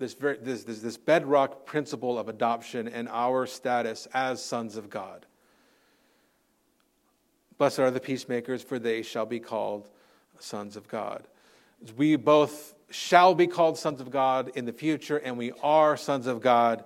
this, 0.00 0.14
very, 0.14 0.38
this, 0.38 0.64
this, 0.64 0.80
this 0.80 0.96
bedrock 0.96 1.64
principle 1.64 2.18
of 2.18 2.28
adoption 2.28 2.88
and 2.88 3.08
our 3.08 3.46
status 3.46 4.08
as 4.12 4.44
sons 4.44 4.76
of 4.76 4.90
God. 4.90 5.26
Blessed 7.58 7.78
are 7.78 7.90
the 7.90 8.00
peacemakers, 8.00 8.62
for 8.62 8.78
they 8.78 9.02
shall 9.02 9.26
be 9.26 9.40
called 9.40 9.88
sons 10.38 10.76
of 10.76 10.88
God. 10.88 11.26
We 11.96 12.16
both 12.16 12.74
shall 12.90 13.34
be 13.34 13.46
called 13.46 13.78
sons 13.78 14.00
of 14.00 14.10
God 14.10 14.52
in 14.54 14.64
the 14.64 14.72
future, 14.72 15.16
and 15.18 15.36
we 15.36 15.52
are 15.62 15.96
sons 15.96 16.26
of 16.26 16.40
God 16.40 16.84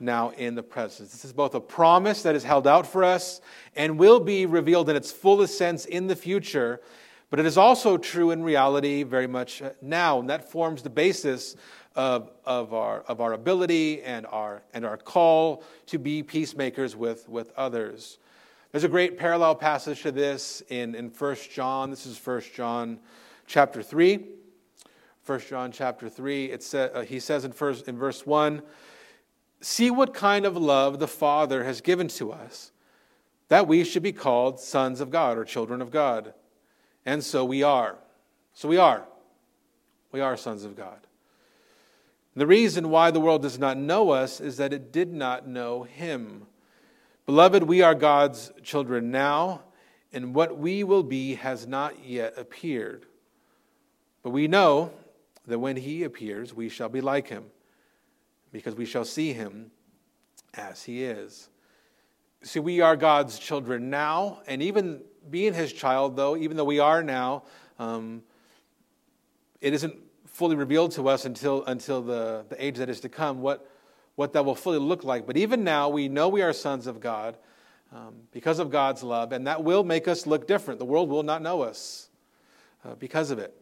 now 0.00 0.30
in 0.30 0.54
the 0.54 0.62
present. 0.62 1.10
This 1.10 1.24
is 1.24 1.32
both 1.32 1.54
a 1.54 1.60
promise 1.60 2.22
that 2.22 2.34
is 2.34 2.42
held 2.42 2.66
out 2.66 2.86
for 2.86 3.04
us 3.04 3.40
and 3.76 3.98
will 3.98 4.20
be 4.20 4.46
revealed 4.46 4.88
in 4.88 4.96
its 4.96 5.12
fullest 5.12 5.58
sense 5.58 5.84
in 5.84 6.06
the 6.06 6.16
future 6.16 6.80
but 7.32 7.40
it 7.40 7.46
is 7.46 7.56
also 7.56 7.96
true 7.96 8.30
in 8.30 8.42
reality 8.42 9.04
very 9.04 9.26
much 9.26 9.62
now, 9.80 10.20
and 10.20 10.28
that 10.28 10.50
forms 10.50 10.82
the 10.82 10.90
basis 10.90 11.56
of, 11.96 12.30
of, 12.44 12.74
our, 12.74 13.00
of 13.08 13.22
our 13.22 13.32
ability 13.32 14.02
and 14.02 14.26
our, 14.26 14.62
and 14.74 14.84
our 14.84 14.98
call 14.98 15.64
to 15.86 15.98
be 15.98 16.22
peacemakers 16.22 16.94
with, 16.94 17.26
with 17.30 17.50
others. 17.56 18.18
There's 18.72 18.84
a 18.84 18.88
great 18.88 19.18
parallel 19.18 19.54
passage 19.54 20.00
to 20.00 20.10
this 20.10 20.62
in, 20.70 20.94
in 20.94 21.10
1 21.10 21.36
John. 21.52 21.90
This 21.90 22.06
is 22.06 22.18
1 22.18 22.40
John 22.54 23.00
chapter 23.46 23.82
3. 23.82 24.26
1 25.26 25.40
John 25.40 25.70
chapter 25.70 26.08
3, 26.08 26.46
it 26.46 26.62
sa- 26.62 26.78
uh, 26.78 27.02
he 27.02 27.20
says 27.20 27.44
in, 27.44 27.52
first, 27.52 27.86
in 27.86 27.98
verse 27.98 28.26
1 28.26 28.62
See 29.60 29.90
what 29.90 30.14
kind 30.14 30.46
of 30.46 30.56
love 30.56 31.00
the 31.00 31.06
Father 31.06 31.64
has 31.64 31.82
given 31.82 32.08
to 32.08 32.32
us, 32.32 32.72
that 33.48 33.68
we 33.68 33.84
should 33.84 34.02
be 34.02 34.10
called 34.10 34.58
sons 34.58 35.02
of 35.02 35.10
God 35.10 35.36
or 35.36 35.44
children 35.44 35.82
of 35.82 35.90
God. 35.90 36.32
And 37.04 37.22
so 37.22 37.44
we 37.44 37.62
are. 37.62 37.98
So 38.54 38.70
we 38.70 38.78
are. 38.78 39.04
We 40.12 40.22
are 40.22 40.34
sons 40.34 40.64
of 40.64 40.76
God. 40.76 41.06
The 42.34 42.46
reason 42.46 42.88
why 42.88 43.10
the 43.10 43.20
world 43.20 43.42
does 43.42 43.58
not 43.58 43.76
know 43.76 44.10
us 44.10 44.40
is 44.40 44.56
that 44.56 44.72
it 44.72 44.92
did 44.92 45.12
not 45.12 45.46
know 45.46 45.82
Him. 45.82 46.46
Beloved, 47.26 47.62
we 47.62 47.82
are 47.82 47.94
God's 47.94 48.52
children 48.62 49.10
now, 49.10 49.62
and 50.12 50.34
what 50.34 50.58
we 50.58 50.84
will 50.84 51.02
be 51.02 51.36
has 51.36 51.66
not 51.66 52.04
yet 52.04 52.34
appeared. 52.36 53.06
But 54.22 54.30
we 54.30 54.48
know 54.48 54.92
that 55.46 55.58
when 55.58 55.76
He 55.76 56.02
appears, 56.02 56.52
we 56.52 56.68
shall 56.68 56.88
be 56.88 57.00
like 57.00 57.28
Him, 57.28 57.44
because 58.52 58.74
we 58.74 58.84
shall 58.84 59.04
see 59.04 59.32
Him 59.32 59.70
as 60.54 60.82
He 60.82 61.04
is. 61.04 61.48
See, 62.42 62.58
we 62.58 62.80
are 62.80 62.96
God's 62.96 63.38
children 63.38 63.88
now, 63.88 64.40
and 64.48 64.60
even 64.60 65.02
being 65.30 65.54
his 65.54 65.72
child, 65.72 66.16
though, 66.16 66.36
even 66.36 66.56
though 66.56 66.64
we 66.64 66.78
are 66.78 67.02
now, 67.02 67.44
um, 67.78 68.22
it 69.60 69.72
isn't 69.72 69.94
fully 70.26 70.56
revealed 70.56 70.92
to 70.92 71.08
us 71.08 71.24
until, 71.24 71.64
until 71.66 72.02
the, 72.02 72.44
the 72.48 72.64
age 72.64 72.78
that 72.78 72.88
is 72.88 73.00
to 73.00 73.08
come 73.08 73.40
what, 73.40 73.68
what 74.14 74.32
that 74.34 74.44
will 74.44 74.54
fully 74.54 74.78
look 74.78 75.04
like. 75.04 75.26
But 75.26 75.36
even 75.36 75.64
now, 75.64 75.88
we 75.88 76.08
know 76.08 76.28
we 76.28 76.42
are 76.42 76.52
sons 76.52 76.86
of 76.86 77.00
God 77.00 77.36
um, 77.92 78.14
because 78.30 78.58
of 78.58 78.70
God's 78.70 79.02
love, 79.02 79.32
and 79.32 79.46
that 79.46 79.62
will 79.64 79.84
make 79.84 80.08
us 80.08 80.26
look 80.26 80.46
different. 80.46 80.78
The 80.78 80.86
world 80.86 81.08
will 81.08 81.22
not 81.22 81.42
know 81.42 81.62
us 81.62 82.08
uh, 82.84 82.94
because 82.94 83.30
of 83.30 83.38
it. 83.38 83.54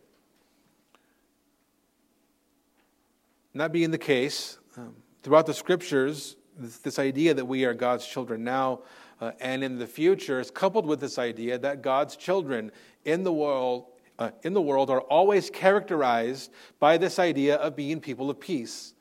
And 3.52 3.60
that 3.60 3.72
being 3.72 3.90
the 3.90 3.98
case, 3.98 4.58
um, 4.76 4.94
throughout 5.22 5.46
the 5.46 5.54
scriptures, 5.54 6.36
this, 6.56 6.78
this, 6.78 6.98
idea 6.98 7.34
that 7.34 7.44
we 7.44 7.64
are 7.64 7.74
God's 7.74 8.06
children 8.06 8.44
now 8.44 8.80
uh, 9.20 9.32
and 9.40 9.64
in 9.64 9.78
the 9.78 9.86
future 9.86 10.40
is 10.40 10.50
coupled 10.50 10.86
with 10.86 11.00
this 11.00 11.18
idea 11.18 11.58
that 11.58 11.82
God's 11.82 12.16
children 12.16 12.70
in 13.04 13.24
the 13.24 13.32
world 13.32 13.86
uh, 14.18 14.30
in 14.42 14.52
the 14.52 14.60
world 14.60 14.90
are 14.90 15.00
always 15.00 15.48
characterized 15.48 16.52
by 16.78 16.98
this 16.98 17.18
idea 17.18 17.56
of 17.56 17.74
being 17.74 18.00
people 18.00 18.28
of 18.28 18.38
peace, 18.38 18.92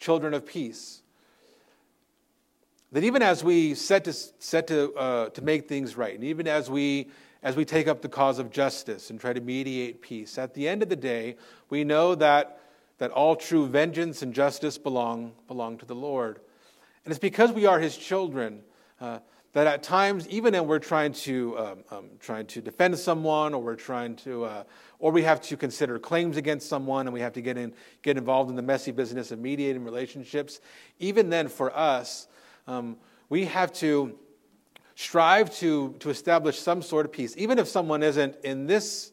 children 0.00 0.34
of 0.34 0.44
peace. 0.44 1.02
That 2.92 3.04
even 3.04 3.22
as 3.22 3.44
we 3.44 3.74
set 3.74 4.04
to, 4.04 4.12
set 4.12 4.66
to, 4.66 4.92
uh, 4.94 5.28
to 5.30 5.42
make 5.42 5.68
things 5.68 5.96
right, 5.96 6.14
and 6.14 6.24
even 6.24 6.48
as 6.48 6.68
we, 6.68 7.08
as 7.42 7.54
we 7.54 7.64
take 7.64 7.86
up 7.86 8.02
the 8.02 8.08
cause 8.08 8.40
of 8.40 8.50
justice 8.50 9.10
and 9.10 9.20
try 9.20 9.32
to 9.32 9.40
mediate 9.40 10.02
peace, 10.02 10.38
at 10.38 10.54
the 10.54 10.66
end 10.66 10.82
of 10.82 10.88
the 10.88 10.96
day, 10.96 11.36
we 11.68 11.84
know 11.84 12.16
that, 12.16 12.60
that 12.98 13.12
all 13.12 13.36
true 13.36 13.68
vengeance 13.68 14.22
and 14.22 14.34
justice 14.34 14.76
belong, 14.76 15.32
belong 15.46 15.78
to 15.78 15.86
the 15.86 15.94
Lord. 15.94 16.40
And 17.04 17.12
it's 17.12 17.20
because 17.20 17.52
we 17.52 17.66
are 17.66 17.78
his 17.78 17.96
children 17.96 18.62
uh, 19.00 19.20
that 19.52 19.66
at 19.66 19.82
times, 19.82 20.28
even 20.28 20.54
when 20.54 20.66
we're 20.66 20.78
trying 20.78 21.12
to, 21.12 21.58
um, 21.58 21.78
um, 21.90 22.10
trying 22.20 22.46
to 22.46 22.60
defend 22.60 22.96
someone 22.98 23.52
or 23.52 23.60
we're 23.60 23.74
trying 23.74 24.14
to, 24.16 24.44
uh, 24.44 24.64
or 25.00 25.10
we 25.10 25.22
have 25.22 25.40
to 25.40 25.56
consider 25.56 25.98
claims 25.98 26.36
against 26.36 26.68
someone 26.68 27.06
and 27.06 27.14
we 27.14 27.20
have 27.20 27.32
to 27.32 27.40
get, 27.40 27.56
in, 27.56 27.72
get 28.02 28.16
involved 28.16 28.50
in 28.50 28.56
the 28.56 28.62
messy 28.62 28.92
business 28.92 29.32
of 29.32 29.40
mediating 29.40 29.84
relationships, 29.84 30.60
even 31.00 31.30
then 31.30 31.48
for 31.48 31.76
us, 31.76 32.28
um, 32.68 32.96
we 33.28 33.44
have 33.44 33.72
to 33.72 34.16
strive 34.94 35.52
to, 35.56 35.96
to 35.98 36.10
establish 36.10 36.58
some 36.58 36.82
sort 36.82 37.06
of 37.06 37.12
peace. 37.12 37.34
Even 37.36 37.58
if 37.58 37.66
someone 37.66 38.02
isn't 38.02 38.36
in 38.44 38.66
this 38.66 39.12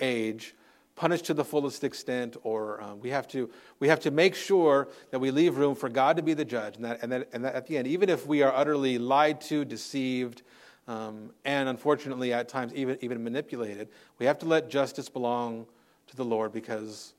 age 0.00 0.54
punished 0.96 1.24
to 1.26 1.34
the 1.34 1.44
fullest 1.44 1.82
extent, 1.84 2.36
or 2.42 2.80
um, 2.82 3.00
we, 3.00 3.10
have 3.10 3.26
to, 3.28 3.50
we 3.78 3.88
have 3.88 4.00
to 4.00 4.10
make 4.10 4.34
sure 4.34 4.88
that 5.10 5.18
we 5.18 5.30
leave 5.30 5.56
room 5.56 5.74
for 5.74 5.88
God 5.88 6.16
to 6.16 6.22
be 6.22 6.34
the 6.34 6.44
judge. 6.44 6.76
And 6.76 6.84
that, 6.84 7.02
and 7.02 7.12
that, 7.12 7.28
and 7.32 7.44
that 7.44 7.54
at 7.54 7.66
the 7.66 7.78
end, 7.78 7.86
even 7.86 8.08
if 8.08 8.26
we 8.26 8.42
are 8.42 8.54
utterly 8.54 8.98
lied 8.98 9.40
to, 9.42 9.64
deceived, 9.64 10.42
um, 10.88 11.30
and 11.44 11.68
unfortunately 11.68 12.32
at 12.32 12.48
times 12.48 12.74
even, 12.74 12.98
even 13.00 13.22
manipulated, 13.22 13.88
we 14.18 14.26
have 14.26 14.38
to 14.40 14.46
let 14.46 14.68
justice 14.68 15.08
belong 15.08 15.66
to 16.08 16.16
the 16.16 16.24
Lord 16.24 16.52
because 16.52 17.14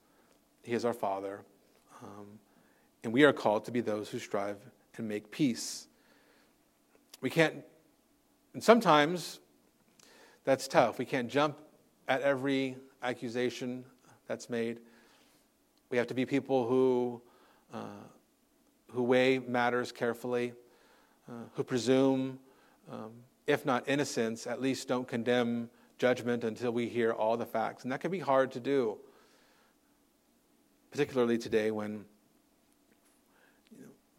He 0.64 0.74
is 0.74 0.86
our 0.86 0.94
Father. 0.94 1.42
Um, 2.04 2.28
and 3.04 3.12
we 3.14 3.24
are 3.24 3.34
called 3.34 3.66
to 3.66 3.72
be 3.72 3.82
those 3.82 4.10
who 4.10 4.20
strive 4.20 4.58
and 4.98 5.08
make 5.08 5.32
peace. 5.32 5.88
We 7.22 7.30
can't, 7.30 7.64
and 8.54 8.64
sometimes 8.64 9.40
that's 10.44 10.68
tough. 10.68 11.00
We 11.00 11.06
can't 11.06 11.30
jump 11.30 11.58
at 12.08 12.22
every 12.22 12.78
accusation 13.04 13.84
that's 14.28 14.50
made. 14.50 14.80
We 15.90 15.98
have 15.98 16.08
to 16.08 16.14
be 16.14 16.26
people 16.26 16.68
who, 16.68 17.22
uh, 17.74 18.06
who 18.92 19.04
weigh 19.04 19.40
matters 19.40 19.92
carefully, 19.92 20.54
uh, 21.30 21.34
who 21.56 21.64
presume, 21.64 22.40
um, 22.92 23.12
if 23.48 23.66
not 23.66 23.88
innocence, 23.88 24.48
at 24.48 24.62
least 24.62 24.88
don't 24.88 25.08
condemn 25.08 25.70
judgment 25.98 26.44
until 26.44 26.72
we 26.72 26.88
hear 26.88 27.12
all 27.12 27.38
the 27.38 27.46
facts. 27.46 27.84
And 27.84 27.92
that 27.92 28.00
can 28.00 28.12
be 28.12 28.20
hard 28.20 28.52
to 28.54 28.60
do, 28.60 28.98
particularly 30.92 31.38
today 31.38 31.72
when 31.72 32.06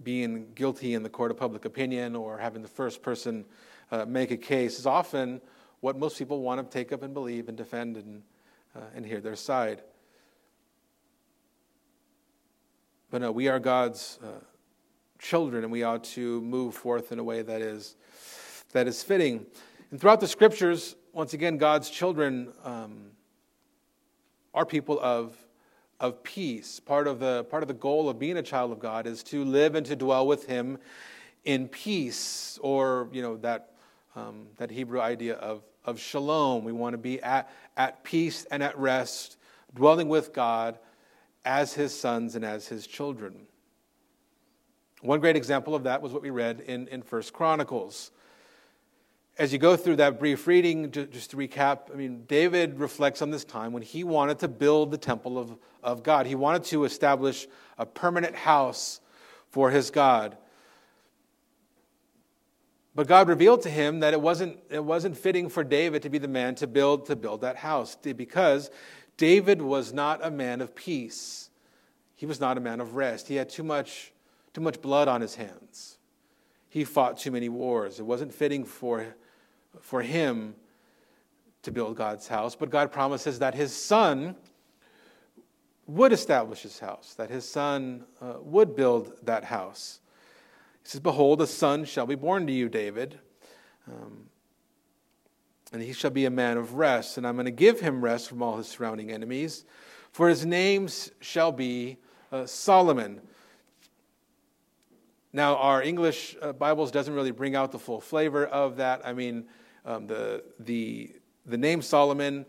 being 0.02 0.46
guilty 0.54 0.94
in 0.94 1.02
the 1.02 1.08
court 1.08 1.30
of 1.30 1.36
public 1.36 1.64
opinion 1.64 2.16
or 2.16 2.38
having 2.38 2.62
the 2.62 2.68
first 2.68 3.02
person 3.02 3.44
uh, 3.90 4.04
make 4.04 4.30
a 4.30 4.36
case 4.36 4.78
is 4.78 4.86
often 4.86 5.40
what 5.80 5.96
most 5.96 6.18
people 6.18 6.42
want 6.42 6.60
to 6.60 6.78
take 6.78 6.92
up 6.92 7.02
and 7.02 7.14
believe 7.14 7.48
and 7.48 7.56
defend 7.56 7.96
and 7.96 8.22
uh, 8.74 8.80
and 8.94 9.06
hear 9.06 9.20
their 9.20 9.36
side. 9.36 9.82
But 13.10 13.20
no, 13.20 13.30
we 13.30 13.48
are 13.48 13.58
God's 13.58 14.18
uh, 14.22 14.40
children, 15.18 15.64
and 15.64 15.72
we 15.72 15.82
ought 15.82 16.04
to 16.04 16.40
move 16.40 16.74
forth 16.74 17.12
in 17.12 17.18
a 17.18 17.24
way 17.24 17.42
that 17.42 17.60
is, 17.60 17.96
that 18.72 18.88
is 18.88 19.02
fitting. 19.02 19.46
And 19.90 20.00
throughout 20.00 20.20
the 20.20 20.28
scriptures, 20.28 20.96
once 21.12 21.34
again, 21.34 21.58
God's 21.58 21.90
children 21.90 22.52
um, 22.64 23.10
are 24.54 24.64
people 24.64 24.98
of, 25.00 25.36
of 26.00 26.22
peace. 26.22 26.80
Part 26.80 27.06
of, 27.06 27.20
the, 27.20 27.44
part 27.44 27.62
of 27.62 27.68
the 27.68 27.74
goal 27.74 28.08
of 28.08 28.18
being 28.18 28.38
a 28.38 28.42
child 28.42 28.72
of 28.72 28.80
God 28.80 29.06
is 29.06 29.22
to 29.24 29.44
live 29.44 29.74
and 29.74 29.84
to 29.86 29.94
dwell 29.94 30.26
with 30.26 30.46
Him 30.46 30.78
in 31.44 31.68
peace, 31.68 32.58
or 32.62 33.08
you 33.12 33.20
know 33.20 33.36
that, 33.38 33.72
um, 34.14 34.46
that 34.56 34.70
Hebrew 34.70 35.00
idea 35.00 35.34
of 35.34 35.62
of 35.84 36.00
shalom. 36.00 36.64
We 36.64 36.72
want 36.72 36.94
to 36.94 36.98
be 36.98 37.22
at, 37.22 37.50
at 37.76 38.04
peace 38.04 38.44
and 38.50 38.62
at 38.62 38.78
rest, 38.78 39.36
dwelling 39.74 40.08
with 40.08 40.32
God 40.32 40.78
as 41.44 41.74
his 41.74 41.98
sons 41.98 42.36
and 42.36 42.44
as 42.44 42.68
his 42.68 42.86
children. 42.86 43.46
One 45.00 45.18
great 45.18 45.34
example 45.34 45.74
of 45.74 45.84
that 45.84 46.00
was 46.00 46.12
what 46.12 46.22
we 46.22 46.30
read 46.30 46.60
in, 46.60 46.86
in 46.88 47.00
1 47.00 47.22
Chronicles. 47.32 48.12
As 49.36 49.52
you 49.52 49.58
go 49.58 49.76
through 49.76 49.96
that 49.96 50.20
brief 50.20 50.46
reading, 50.46 50.90
just 50.92 51.30
to 51.30 51.36
recap, 51.36 51.90
I 51.92 51.96
mean, 51.96 52.24
David 52.28 52.78
reflects 52.78 53.22
on 53.22 53.30
this 53.30 53.44
time 53.44 53.72
when 53.72 53.82
he 53.82 54.04
wanted 54.04 54.38
to 54.40 54.48
build 54.48 54.90
the 54.90 54.98
temple 54.98 55.38
of, 55.38 55.56
of 55.82 56.02
God. 56.02 56.26
He 56.26 56.34
wanted 56.34 56.64
to 56.64 56.84
establish 56.84 57.48
a 57.78 57.86
permanent 57.86 58.36
house 58.36 59.00
for 59.50 59.70
his 59.70 59.90
God. 59.90 60.36
But 62.94 63.06
God 63.06 63.28
revealed 63.28 63.62
to 63.62 63.70
him 63.70 64.00
that 64.00 64.12
it 64.12 64.20
wasn't, 64.20 64.58
it 64.68 64.84
wasn't 64.84 65.16
fitting 65.16 65.48
for 65.48 65.64
David 65.64 66.02
to 66.02 66.10
be 66.10 66.18
the 66.18 66.28
man 66.28 66.54
to 66.56 66.66
build, 66.66 67.06
to 67.06 67.16
build 67.16 67.40
that 67.40 67.56
house 67.56 67.96
because 67.96 68.70
David 69.16 69.62
was 69.62 69.92
not 69.92 70.24
a 70.24 70.30
man 70.30 70.60
of 70.60 70.74
peace. 70.74 71.48
He 72.14 72.26
was 72.26 72.38
not 72.38 72.58
a 72.58 72.60
man 72.60 72.80
of 72.80 72.94
rest. 72.94 73.28
He 73.28 73.36
had 73.36 73.48
too 73.48 73.62
much, 73.62 74.12
too 74.52 74.60
much 74.60 74.82
blood 74.82 75.08
on 75.08 75.20
his 75.20 75.34
hands. 75.34 75.98
He 76.68 76.84
fought 76.84 77.18
too 77.18 77.30
many 77.30 77.48
wars. 77.48 77.98
It 77.98 78.04
wasn't 78.04 78.32
fitting 78.32 78.64
for, 78.64 79.14
for 79.80 80.02
him 80.02 80.54
to 81.62 81.70
build 81.70 81.96
God's 81.96 82.28
house. 82.28 82.54
But 82.54 82.70
God 82.70 82.92
promises 82.92 83.38
that 83.38 83.54
his 83.54 83.74
son 83.74 84.36
would 85.86 86.12
establish 86.12 86.62
his 86.62 86.78
house, 86.78 87.14
that 87.14 87.30
his 87.30 87.48
son 87.48 88.04
uh, 88.20 88.34
would 88.40 88.76
build 88.76 89.14
that 89.24 89.44
house. 89.44 90.00
He 90.82 90.88
says, 90.88 91.00
Behold, 91.00 91.40
a 91.40 91.46
son 91.46 91.84
shall 91.84 92.06
be 92.06 92.14
born 92.14 92.46
to 92.46 92.52
you, 92.52 92.68
David. 92.68 93.18
Um, 93.86 94.24
and 95.72 95.80
he 95.80 95.92
shall 95.92 96.10
be 96.10 96.24
a 96.24 96.30
man 96.30 96.58
of 96.58 96.74
rest, 96.74 97.16
and 97.16 97.26
I'm 97.26 97.34
going 97.34 97.46
to 97.46 97.50
give 97.50 97.80
him 97.80 98.04
rest 98.04 98.28
from 98.28 98.42
all 98.42 98.56
his 98.58 98.66
surrounding 98.66 99.10
enemies, 99.10 99.64
for 100.10 100.28
his 100.28 100.44
name 100.44 100.88
shall 101.20 101.52
be 101.52 101.96
uh, 102.30 102.46
Solomon. 102.46 103.22
Now, 105.32 105.56
our 105.56 105.82
English 105.82 106.36
uh, 106.42 106.52
Bibles 106.52 106.90
doesn't 106.90 107.14
really 107.14 107.30
bring 107.30 107.56
out 107.56 107.72
the 107.72 107.78
full 107.78 108.00
flavor 108.00 108.44
of 108.44 108.76
that. 108.76 109.00
I 109.06 109.14
mean, 109.14 109.46
um, 109.86 110.06
the, 110.06 110.44
the, 110.58 111.12
the 111.46 111.56
name 111.56 111.80
Solomon, 111.80 112.44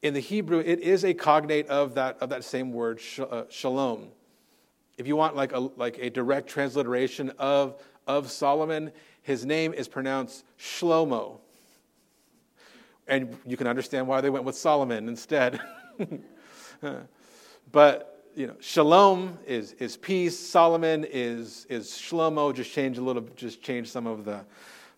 in 0.00 0.14
the 0.14 0.20
Hebrew, 0.20 0.60
it 0.60 0.80
is 0.80 1.04
a 1.04 1.12
cognate 1.12 1.66
of 1.66 1.94
that, 1.96 2.16
of 2.22 2.30
that 2.30 2.44
same 2.44 2.72
word, 2.72 3.00
sh- 3.00 3.20
uh, 3.20 3.44
shalom 3.50 4.08
if 4.98 5.06
you 5.06 5.16
want 5.16 5.36
like 5.36 5.52
a, 5.52 5.58
like 5.58 5.98
a 5.98 6.10
direct 6.10 6.48
transliteration 6.48 7.30
of, 7.38 7.80
of 8.06 8.30
Solomon, 8.30 8.92
his 9.22 9.46
name 9.46 9.72
is 9.72 9.88
pronounced 9.88 10.44
Shlomo. 10.58 11.38
And 13.08 13.36
you 13.46 13.56
can 13.56 13.66
understand 13.66 14.06
why 14.06 14.20
they 14.20 14.30
went 14.30 14.44
with 14.44 14.56
Solomon 14.56 15.08
instead. 15.08 15.60
but, 17.72 18.28
you 18.36 18.46
know, 18.46 18.54
shalom 18.60 19.38
is, 19.46 19.72
is 19.74 19.96
peace. 19.96 20.38
Solomon 20.38 21.04
is, 21.08 21.66
is 21.68 21.88
Shlomo. 21.88 22.54
Just 22.54 22.72
change 22.72 22.98
a 22.98 23.02
little, 23.02 23.22
just 23.34 23.62
change 23.62 23.90
some 23.90 24.06
of 24.06 24.24
the, 24.24 24.44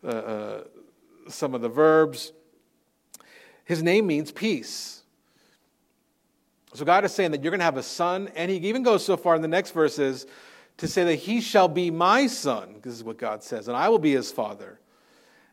uh, 0.04 0.07
uh, 0.07 0.64
some 1.28 1.54
of 1.54 1.61
the 1.61 1.68
verbs. 1.68 2.33
His 3.64 3.83
name 3.83 4.07
means 4.07 4.30
peace. 4.30 5.03
So 6.74 6.84
God 6.84 7.04
is 7.04 7.14
saying 7.14 7.30
that 7.30 7.42
you're 7.42 7.52
going 7.52 7.60
to 7.60 7.64
have 7.64 7.76
a 7.76 7.82
son, 7.82 8.28
and 8.34 8.50
he 8.50 8.56
even 8.58 8.82
goes 8.82 9.04
so 9.04 9.16
far 9.16 9.37
in 9.37 9.42
the 9.42 9.48
next 9.48 9.70
verses 9.70 10.26
to 10.78 10.88
say 10.88 11.04
that 11.04 11.14
he 11.14 11.40
shall 11.40 11.68
be 11.68 11.90
my 11.90 12.26
son. 12.26 12.80
This 12.82 12.92
is 12.92 13.04
what 13.04 13.16
God 13.16 13.44
says, 13.44 13.68
and 13.68 13.76
I 13.76 13.88
will 13.88 14.00
be 14.00 14.12
his 14.12 14.32
father. 14.32 14.80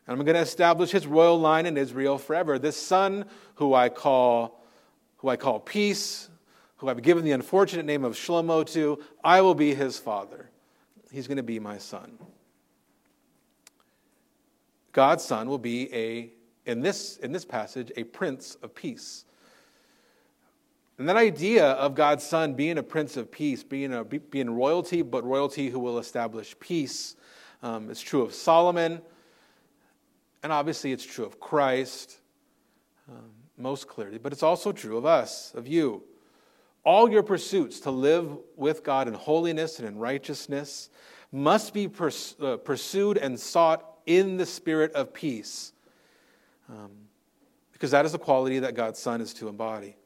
And 0.06 0.18
I'm 0.18 0.24
going 0.24 0.34
to 0.34 0.40
establish 0.40 0.90
his 0.90 1.06
royal 1.06 1.38
line 1.38 1.64
in 1.66 1.76
Israel 1.76 2.18
forever. 2.18 2.58
This 2.58 2.76
son 2.76 3.24
who 3.54 3.72
I 3.72 3.88
call 3.88 4.60
who 5.18 5.28
I 5.28 5.36
call 5.36 5.60
peace, 5.60 6.28
who 6.78 6.88
I've 6.88 7.00
given 7.00 7.24
the 7.24 7.30
unfortunate 7.30 7.86
name 7.86 8.04
of 8.04 8.14
Shlomo 8.14 8.68
to, 8.72 9.00
I 9.22 9.40
will 9.40 9.54
be 9.54 9.72
his 9.72 10.00
father. 10.00 10.50
He's 11.12 11.28
going 11.28 11.36
to 11.36 11.44
be 11.44 11.60
my 11.60 11.78
son. 11.78 12.18
God's 14.90 15.24
son 15.24 15.48
will 15.48 15.58
be 15.58 15.94
a 15.94 16.32
in 16.66 16.80
this 16.80 17.18
in 17.18 17.30
this 17.30 17.44
passage 17.44 17.92
a 17.96 18.02
prince 18.02 18.56
of 18.56 18.74
peace. 18.74 19.24
And 20.98 21.08
that 21.08 21.16
idea 21.16 21.70
of 21.72 21.94
God's 21.94 22.24
Son 22.24 22.54
being 22.54 22.78
a 22.78 22.82
Prince 22.82 23.16
of 23.16 23.30
Peace, 23.30 23.64
being, 23.64 23.92
a, 23.92 24.04
being 24.04 24.50
royalty, 24.50 25.02
but 25.02 25.24
royalty 25.24 25.70
who 25.70 25.78
will 25.78 25.98
establish 25.98 26.54
peace, 26.60 27.16
um, 27.62 27.90
is 27.90 28.00
true 28.00 28.22
of 28.22 28.34
Solomon, 28.34 29.00
and 30.42 30.52
obviously 30.52 30.92
it's 30.92 31.04
true 31.04 31.24
of 31.24 31.38
Christ 31.38 32.18
um, 33.08 33.30
most 33.56 33.88
clearly, 33.88 34.18
but 34.18 34.32
it's 34.32 34.42
also 34.42 34.72
true 34.72 34.96
of 34.96 35.06
us, 35.06 35.52
of 35.54 35.66
you. 35.66 36.02
All 36.84 37.08
your 37.10 37.22
pursuits 37.22 37.80
to 37.80 37.90
live 37.90 38.36
with 38.56 38.82
God 38.82 39.06
in 39.06 39.14
holiness 39.14 39.78
and 39.78 39.86
in 39.86 39.98
righteousness 39.98 40.90
must 41.30 41.72
be 41.72 41.86
pers- 41.86 42.34
uh, 42.40 42.56
pursued 42.56 43.16
and 43.16 43.38
sought 43.38 43.88
in 44.06 44.36
the 44.36 44.46
spirit 44.46 44.92
of 44.92 45.14
peace, 45.14 45.72
um, 46.68 46.90
because 47.72 47.92
that 47.92 48.04
is 48.04 48.12
the 48.12 48.18
quality 48.18 48.58
that 48.58 48.74
God's 48.74 48.98
Son 48.98 49.20
is 49.20 49.32
to 49.34 49.48
embody. 49.48 49.96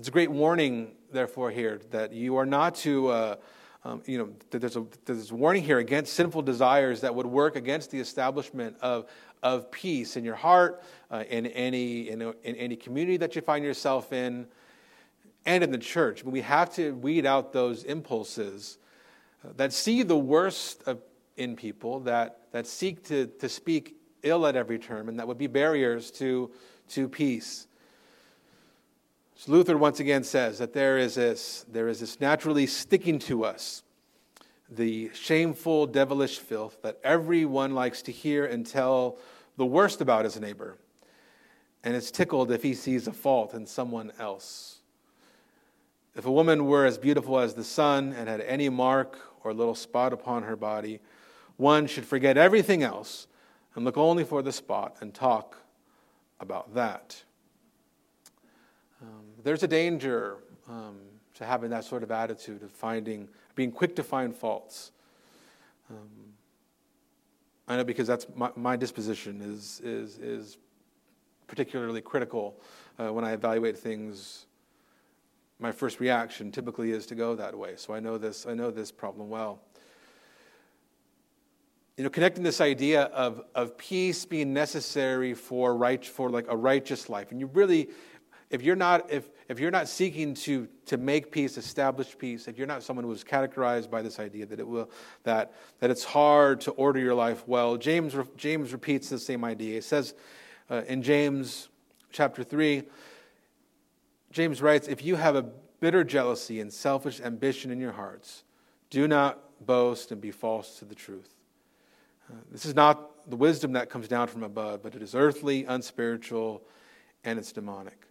It's 0.00 0.08
a 0.08 0.12
great 0.12 0.30
warning, 0.30 0.92
therefore, 1.12 1.50
here 1.50 1.78
that 1.90 2.14
you 2.14 2.36
are 2.36 2.46
not 2.46 2.74
to, 2.76 3.08
uh, 3.08 3.36
um, 3.84 4.02
you 4.06 4.16
know, 4.16 4.30
that 4.48 4.60
there's 4.60 4.76
a, 4.76 4.86
there's 5.04 5.30
a 5.30 5.34
warning 5.34 5.62
here 5.62 5.78
against 5.78 6.14
sinful 6.14 6.40
desires 6.40 7.02
that 7.02 7.14
would 7.14 7.26
work 7.26 7.54
against 7.54 7.90
the 7.90 8.00
establishment 8.00 8.78
of, 8.80 9.10
of 9.42 9.70
peace 9.70 10.16
in 10.16 10.24
your 10.24 10.36
heart, 10.36 10.82
uh, 11.10 11.24
in, 11.28 11.48
any, 11.48 12.08
in, 12.08 12.22
in 12.22 12.56
any 12.56 12.76
community 12.76 13.18
that 13.18 13.36
you 13.36 13.42
find 13.42 13.62
yourself 13.62 14.10
in, 14.10 14.46
and 15.44 15.62
in 15.62 15.70
the 15.70 15.76
church. 15.76 16.24
But 16.24 16.30
we 16.30 16.40
have 16.40 16.72
to 16.76 16.94
weed 16.94 17.26
out 17.26 17.52
those 17.52 17.84
impulses 17.84 18.78
uh, 19.44 19.50
that 19.56 19.70
see 19.70 20.02
the 20.02 20.16
worst 20.16 20.82
of, 20.86 21.02
in 21.36 21.56
people, 21.56 22.00
that, 22.00 22.38
that 22.52 22.66
seek 22.66 23.04
to, 23.08 23.26
to 23.26 23.50
speak 23.50 23.96
ill 24.22 24.46
at 24.46 24.56
every 24.56 24.78
term, 24.78 25.10
and 25.10 25.18
that 25.18 25.28
would 25.28 25.36
be 25.36 25.46
barriers 25.46 26.10
to, 26.12 26.50
to 26.88 27.06
peace. 27.06 27.66
So 29.40 29.52
Luther 29.52 29.78
once 29.78 30.00
again 30.00 30.22
says 30.22 30.58
that 30.58 30.74
there 30.74 30.98
is 30.98 31.14
this, 31.14 31.64
there 31.66 31.88
is 31.88 32.00
this 32.00 32.20
naturally 32.20 32.66
sticking 32.66 33.18
to 33.20 33.46
us, 33.46 33.82
the 34.68 35.10
shameful, 35.14 35.86
devilish 35.86 36.38
filth 36.38 36.82
that 36.82 37.00
everyone 37.02 37.74
likes 37.74 38.02
to 38.02 38.12
hear 38.12 38.44
and 38.44 38.66
tell 38.66 39.16
the 39.56 39.64
worst 39.64 40.02
about 40.02 40.26
his 40.26 40.38
neighbor. 40.38 40.76
And 41.82 41.96
is 41.96 42.10
tickled 42.10 42.52
if 42.52 42.62
he 42.62 42.74
sees 42.74 43.08
a 43.08 43.14
fault 43.14 43.54
in 43.54 43.64
someone 43.64 44.12
else. 44.18 44.80
If 46.14 46.26
a 46.26 46.30
woman 46.30 46.66
were 46.66 46.84
as 46.84 46.98
beautiful 46.98 47.38
as 47.38 47.54
the 47.54 47.64
sun 47.64 48.12
and 48.12 48.28
had 48.28 48.42
any 48.42 48.68
mark 48.68 49.18
or 49.42 49.54
little 49.54 49.74
spot 49.74 50.12
upon 50.12 50.42
her 50.42 50.54
body, 50.54 51.00
one 51.56 51.86
should 51.86 52.04
forget 52.04 52.36
everything 52.36 52.82
else 52.82 53.26
and 53.74 53.86
look 53.86 53.96
only 53.96 54.24
for 54.24 54.42
the 54.42 54.52
spot 54.52 54.96
and 55.00 55.14
talk 55.14 55.56
about 56.40 56.74
that. 56.74 57.22
There's 59.42 59.62
a 59.62 59.68
danger 59.68 60.38
um, 60.68 60.96
to 61.34 61.44
having 61.44 61.70
that 61.70 61.84
sort 61.84 62.02
of 62.02 62.10
attitude 62.10 62.62
of 62.62 62.70
finding, 62.70 63.28
being 63.54 63.72
quick 63.72 63.96
to 63.96 64.02
find 64.02 64.34
faults. 64.34 64.92
Um, 65.88 66.34
I 67.66 67.76
know 67.76 67.84
because 67.84 68.06
that's 68.06 68.26
my, 68.34 68.50
my, 68.56 68.76
disposition 68.76 69.40
is, 69.40 69.80
is, 69.84 70.18
is 70.18 70.58
particularly 71.46 72.00
critical 72.00 72.60
uh, 72.98 73.12
when 73.12 73.24
I 73.24 73.32
evaluate 73.32 73.78
things. 73.78 74.46
My 75.58 75.72
first 75.72 76.00
reaction 76.00 76.50
typically 76.50 76.90
is 76.90 77.06
to 77.06 77.14
go 77.14 77.34
that 77.36 77.56
way. 77.56 77.74
So 77.76 77.94
I 77.94 78.00
know 78.00 78.18
this, 78.18 78.46
I 78.46 78.54
know 78.54 78.70
this 78.70 78.90
problem 78.90 79.30
well. 79.30 79.60
You 81.96 82.04
know, 82.04 82.10
connecting 82.10 82.42
this 82.42 82.60
idea 82.60 83.02
of, 83.04 83.44
of 83.54 83.76
peace 83.76 84.24
being 84.24 84.52
necessary 84.52 85.34
for 85.34 85.76
right 85.76 86.04
for 86.04 86.30
like 86.30 86.46
a 86.48 86.56
righteous 86.56 87.08
life. 87.08 87.30
And 87.30 87.40
you 87.40 87.46
really 87.52 87.88
if 88.50 88.62
you're 88.62 88.76
not, 88.76 89.10
if, 89.10 89.30
if 89.48 89.60
you're 89.60 89.70
not 89.70 89.88
seeking 89.88 90.34
to, 90.34 90.68
to 90.86 90.96
make 90.96 91.30
peace, 91.30 91.56
establish 91.56 92.18
peace, 92.18 92.48
if 92.48 92.58
you're 92.58 92.66
not 92.66 92.82
someone 92.82 93.04
who 93.04 93.12
is 93.12 93.22
categorized 93.22 93.90
by 93.90 94.02
this 94.02 94.18
idea 94.18 94.44
that, 94.46 94.58
it 94.58 94.66
will, 94.66 94.90
that, 95.22 95.54
that 95.78 95.90
it's 95.90 96.02
hard 96.02 96.60
to 96.62 96.72
order 96.72 96.98
your 96.98 97.14
life 97.14 97.46
well, 97.46 97.76
James, 97.76 98.14
James 98.36 98.72
repeats 98.72 99.08
the 99.08 99.20
same 99.20 99.44
idea. 99.44 99.74
He 99.74 99.80
says 99.80 100.14
uh, 100.68 100.82
in 100.88 101.02
James 101.02 101.68
chapter 102.10 102.42
3, 102.42 102.82
James 104.32 104.60
writes, 104.60 104.88
If 104.88 105.04
you 105.04 105.14
have 105.14 105.36
a 105.36 105.42
bitter 105.78 106.02
jealousy 106.02 106.60
and 106.60 106.72
selfish 106.72 107.20
ambition 107.20 107.70
in 107.70 107.80
your 107.80 107.92
hearts, 107.92 108.42
do 108.90 109.06
not 109.06 109.38
boast 109.64 110.10
and 110.10 110.20
be 110.20 110.32
false 110.32 110.78
to 110.80 110.84
the 110.84 110.94
truth. 110.94 111.34
Uh, 112.28 112.36
this 112.50 112.66
is 112.66 112.74
not 112.74 113.30
the 113.30 113.36
wisdom 113.36 113.72
that 113.72 113.90
comes 113.90 114.08
down 114.08 114.26
from 114.26 114.42
above, 114.42 114.82
but 114.82 114.96
it 114.96 115.02
is 115.02 115.14
earthly, 115.14 115.64
unspiritual, 115.64 116.62
and 117.22 117.38
it's 117.38 117.52
demonic. 117.52 118.09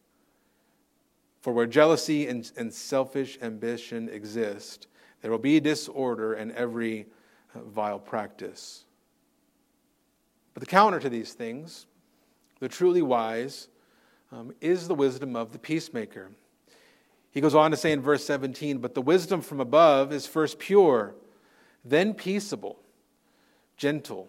For 1.42 1.54
where 1.54 1.66
jealousy 1.66 2.28
and, 2.28 2.50
and 2.58 2.74
selfish 2.74 3.38
ambition 3.42 4.10
exist, 4.10 4.88
there 5.22 5.32
will 5.32 5.38
be 5.38 5.60
disorder 5.60 6.34
and 6.34 6.52
every 6.52 7.08
uh, 7.56 7.62
vile 7.62 8.00
practice. 8.00 8.86
But 10.54 10.62
the 10.62 10.68
counter 10.68 11.00
to 11.00 11.10
these 11.10 11.34
things, 11.34 11.86
the 12.60 12.68
truly 12.68 13.02
wise, 13.02 13.70
um, 14.32 14.54
is 14.60 14.88
the 14.88 14.96
wisdom 14.96 15.36
of 15.36 15.54
the 15.54 15.60
peacemaker. 15.60 16.32
He 17.32 17.42
goes 17.42 17.56
on 17.56 17.72
to 17.72 17.78
say 17.78 17.92
in 17.92 18.02
verse 18.02 18.26
17, 18.26 18.80
But 18.80 18.94
the 18.94 19.02
wisdom 19.02 19.42
from 19.42 19.60
above 19.60 20.12
is 20.12 20.28
first 20.28 20.60
pure, 20.60 21.16
then 21.86 22.14
peaceable, 22.14 22.80
gentle, 23.78 24.28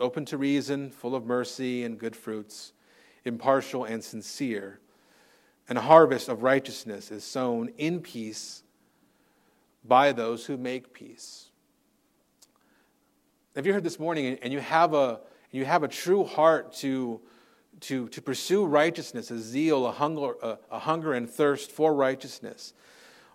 open 0.00 0.24
to 0.26 0.38
reason, 0.38 0.90
full 0.90 1.14
of 1.14 1.26
mercy 1.26 1.84
and 1.84 1.98
good 1.98 2.16
fruits, 2.16 2.72
impartial 3.24 3.84
and 3.84 4.02
sincere 4.02 4.80
and 5.68 5.78
a 5.78 5.80
harvest 5.80 6.28
of 6.28 6.42
righteousness 6.42 7.10
is 7.10 7.24
sown 7.24 7.70
in 7.78 8.00
peace 8.00 8.62
by 9.84 10.12
those 10.12 10.46
who 10.46 10.56
make 10.56 10.92
peace. 10.92 11.50
If 13.54 13.64
you 13.66 13.72
heard 13.72 13.84
this 13.84 13.98
morning 13.98 14.38
and 14.42 14.52
you 14.52 14.60
have 14.60 14.94
a, 14.94 15.20
you 15.50 15.64
have 15.64 15.82
a 15.82 15.88
true 15.88 16.24
heart 16.24 16.72
to, 16.74 17.20
to, 17.80 18.08
to 18.08 18.22
pursue 18.22 18.64
righteousness, 18.66 19.30
a 19.30 19.38
zeal, 19.38 19.86
a 19.86 19.92
hunger, 19.92 20.34
a, 20.42 20.58
a 20.70 20.78
hunger 20.78 21.14
and 21.14 21.28
thirst 21.28 21.72
for 21.72 21.94
righteousness? 21.94 22.74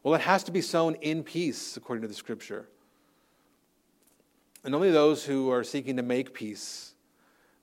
Well, 0.03 0.13
it 0.13 0.21
has 0.21 0.43
to 0.45 0.51
be 0.51 0.61
sown 0.61 0.95
in 0.95 1.23
peace, 1.23 1.77
according 1.77 2.01
to 2.03 2.07
the 2.07 2.13
scripture. 2.13 2.67
And 4.63 4.75
only 4.75 4.91
those 4.91 5.25
who 5.25 5.49
are 5.51 5.63
seeking 5.63 5.97
to 5.97 6.03
make 6.03 6.33
peace 6.33 6.93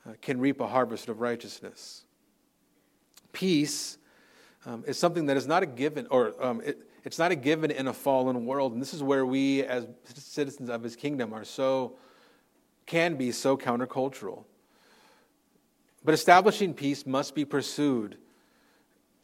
uh, 0.06 0.14
can 0.20 0.40
reap 0.40 0.60
a 0.60 0.66
harvest 0.66 1.08
of 1.08 1.20
righteousness. 1.20 2.04
Peace 3.32 3.97
um, 4.68 4.84
is 4.86 4.98
something 4.98 5.26
that 5.26 5.36
is 5.38 5.46
not 5.46 5.62
a 5.62 5.66
given, 5.66 6.06
or 6.10 6.34
um, 6.44 6.60
it, 6.62 6.78
it's 7.02 7.18
not 7.18 7.32
a 7.32 7.36
given 7.36 7.70
in 7.70 7.88
a 7.88 7.92
fallen 7.92 8.44
world. 8.44 8.74
And 8.74 8.82
this 8.82 8.92
is 8.92 9.02
where 9.02 9.24
we, 9.24 9.62
as 9.62 9.86
citizens 10.04 10.68
of 10.68 10.82
his 10.82 10.94
kingdom, 10.94 11.32
are 11.32 11.44
so, 11.44 11.96
can 12.84 13.16
be 13.16 13.32
so 13.32 13.56
countercultural. 13.56 14.44
But 16.04 16.12
establishing 16.12 16.74
peace 16.74 17.06
must 17.06 17.34
be 17.34 17.46
pursued, 17.46 18.18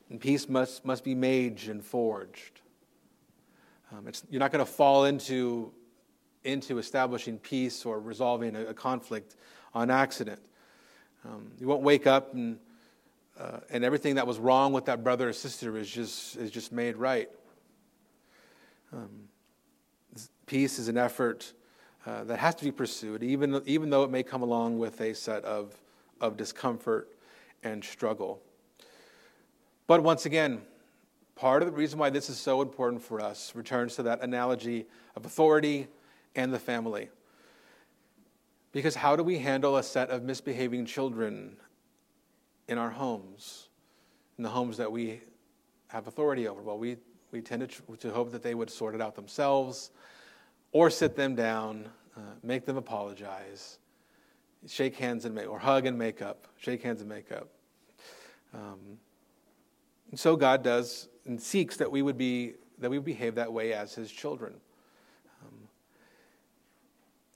and 0.09 0.19
peace 0.19 0.49
must, 0.49 0.83
must 0.83 1.05
be 1.05 1.15
made 1.15 1.69
and 1.69 1.85
forged. 1.85 2.63
Um, 3.93 4.09
you're 4.31 4.41
not 4.41 4.51
going 4.51 4.65
to 4.65 4.71
fall 4.71 5.05
into, 5.05 5.73
into 6.45 6.79
establishing 6.79 7.39
peace 7.39 7.85
or 7.85 8.01
resolving 8.01 8.57
a, 8.57 8.67
a 8.67 8.75
conflict 8.75 9.37
on 9.75 9.91
accident. 9.91 10.41
Um, 11.23 11.51
you 11.61 11.67
won't 11.67 11.83
wake 11.83 12.07
up 12.07 12.33
and 12.33 12.59
uh, 13.38 13.59
and 13.70 13.85
everything 13.85 14.14
that 14.14 14.27
was 14.27 14.38
wrong 14.38 14.73
with 14.73 14.85
that 14.87 15.03
brother 15.03 15.29
or 15.29 15.33
sister 15.33 15.77
is 15.77 15.90
just, 15.90 16.37
is 16.37 16.51
just 16.51 16.73
made 16.73 16.97
right. 16.97 17.29
Um, 18.92 19.29
peace 20.47 20.79
is 20.79 20.88
an 20.88 20.97
effort 20.97 21.53
uh, 22.07 22.25
that 22.25 22.38
has 22.38 22.55
to 22.57 22.64
be 22.64 22.70
pursued, 22.70 23.23
even, 23.23 23.61
even 23.66 23.90
though 23.90 24.05
it 24.05 24.11
may 24.11 24.23
come 24.23 24.42
along 24.42 24.79
with 24.79 25.01
a 25.01 25.14
set 25.14 25.44
of, 25.44 25.75
of 26.20 26.37
discomfort 26.37 27.09
and 27.63 27.83
struggle. 27.83 28.40
But 29.87 30.02
once 30.02 30.27
again, 30.27 30.63
part 31.35 31.63
of 31.63 31.69
the 31.69 31.75
reason 31.75 31.98
why 31.98 32.11
this 32.11 32.31
is 32.31 32.38
so 32.38 32.63
important 32.63 33.02
for 33.02 33.21
us 33.21 33.54
returns 33.54 33.96
to 33.96 34.02
that 34.04 34.23
analogy 34.23 34.87
of 35.17 35.27
authority 35.27 35.88
and 36.37 36.52
the 36.52 36.59
family. 36.59 37.09
Because 38.73 38.94
how 38.94 39.17
do 39.17 39.23
we 39.23 39.38
handle 39.38 39.77
a 39.77 39.83
set 39.83 40.11
of 40.11 40.23
misbehaving 40.23 40.87
children 40.87 41.56
in 42.69 42.79
our 42.79 42.90
homes, 42.90 43.69
in 44.38 44.44
the 44.44 44.50
homes 44.50 44.77
that 44.77 44.90
we 44.90 45.21
have 45.88 46.06
authority 46.06 46.48
over? 46.48 46.62
Well, 46.62 46.79
we, 46.79 46.96
we 47.31 47.40
tend 47.40 47.69
to, 47.69 47.96
to 47.96 48.10
hope 48.10 48.33
that 48.33 48.42
they 48.42 48.54
would 48.54 48.71
sort 48.71 48.94
it 48.94 49.00
out 49.00 49.15
themselves 49.15 49.90
or 50.73 50.90
sit 50.90 51.17
them 51.17 51.35
down, 51.35 51.88
uh, 52.17 52.21
make 52.42 52.67
them 52.67 52.77
apologize, 52.77 53.79
shake 54.67 54.96
hands 54.96 55.25
and 55.25 55.35
make, 55.35 55.48
or 55.48 55.58
hug 55.58 55.87
and 55.87 55.98
make 55.98 56.23
up, 56.23 56.48
shake 56.58 56.83
hands 56.83 57.00
and 57.00 57.08
make 57.08 57.31
up. 57.31 57.48
Um, 58.52 58.98
and 60.10 60.19
so 60.19 60.37
God 60.37 60.62
does 60.62 61.08
and 61.27 61.40
seeks 61.40 61.77
that 61.79 61.90
we 61.90 62.02
would 62.02 62.19
be 62.19 62.54
that 62.79 62.90
we 62.90 62.98
behave 62.98 63.37
that 63.37 63.52
way 63.52 63.73
as 63.73 63.94
His 63.94 64.10
children. 64.10 64.54
Um, 65.42 65.69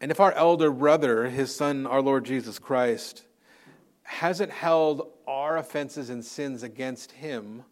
and 0.01 0.11
if 0.11 0.21
our 0.21 0.33
elder 0.33 0.71
brother, 0.71 1.29
His 1.29 1.55
Son, 1.55 1.87
our 1.87 2.03
Lord 2.03 2.25
Jesus 2.25 2.59
Christ, 2.59 3.25
hasn't 4.03 4.51
held 4.51 5.11
our 5.29 5.59
offenses 5.59 6.11
and 6.11 6.25
sins 6.25 6.65
against 6.65 7.13
him 7.13 7.63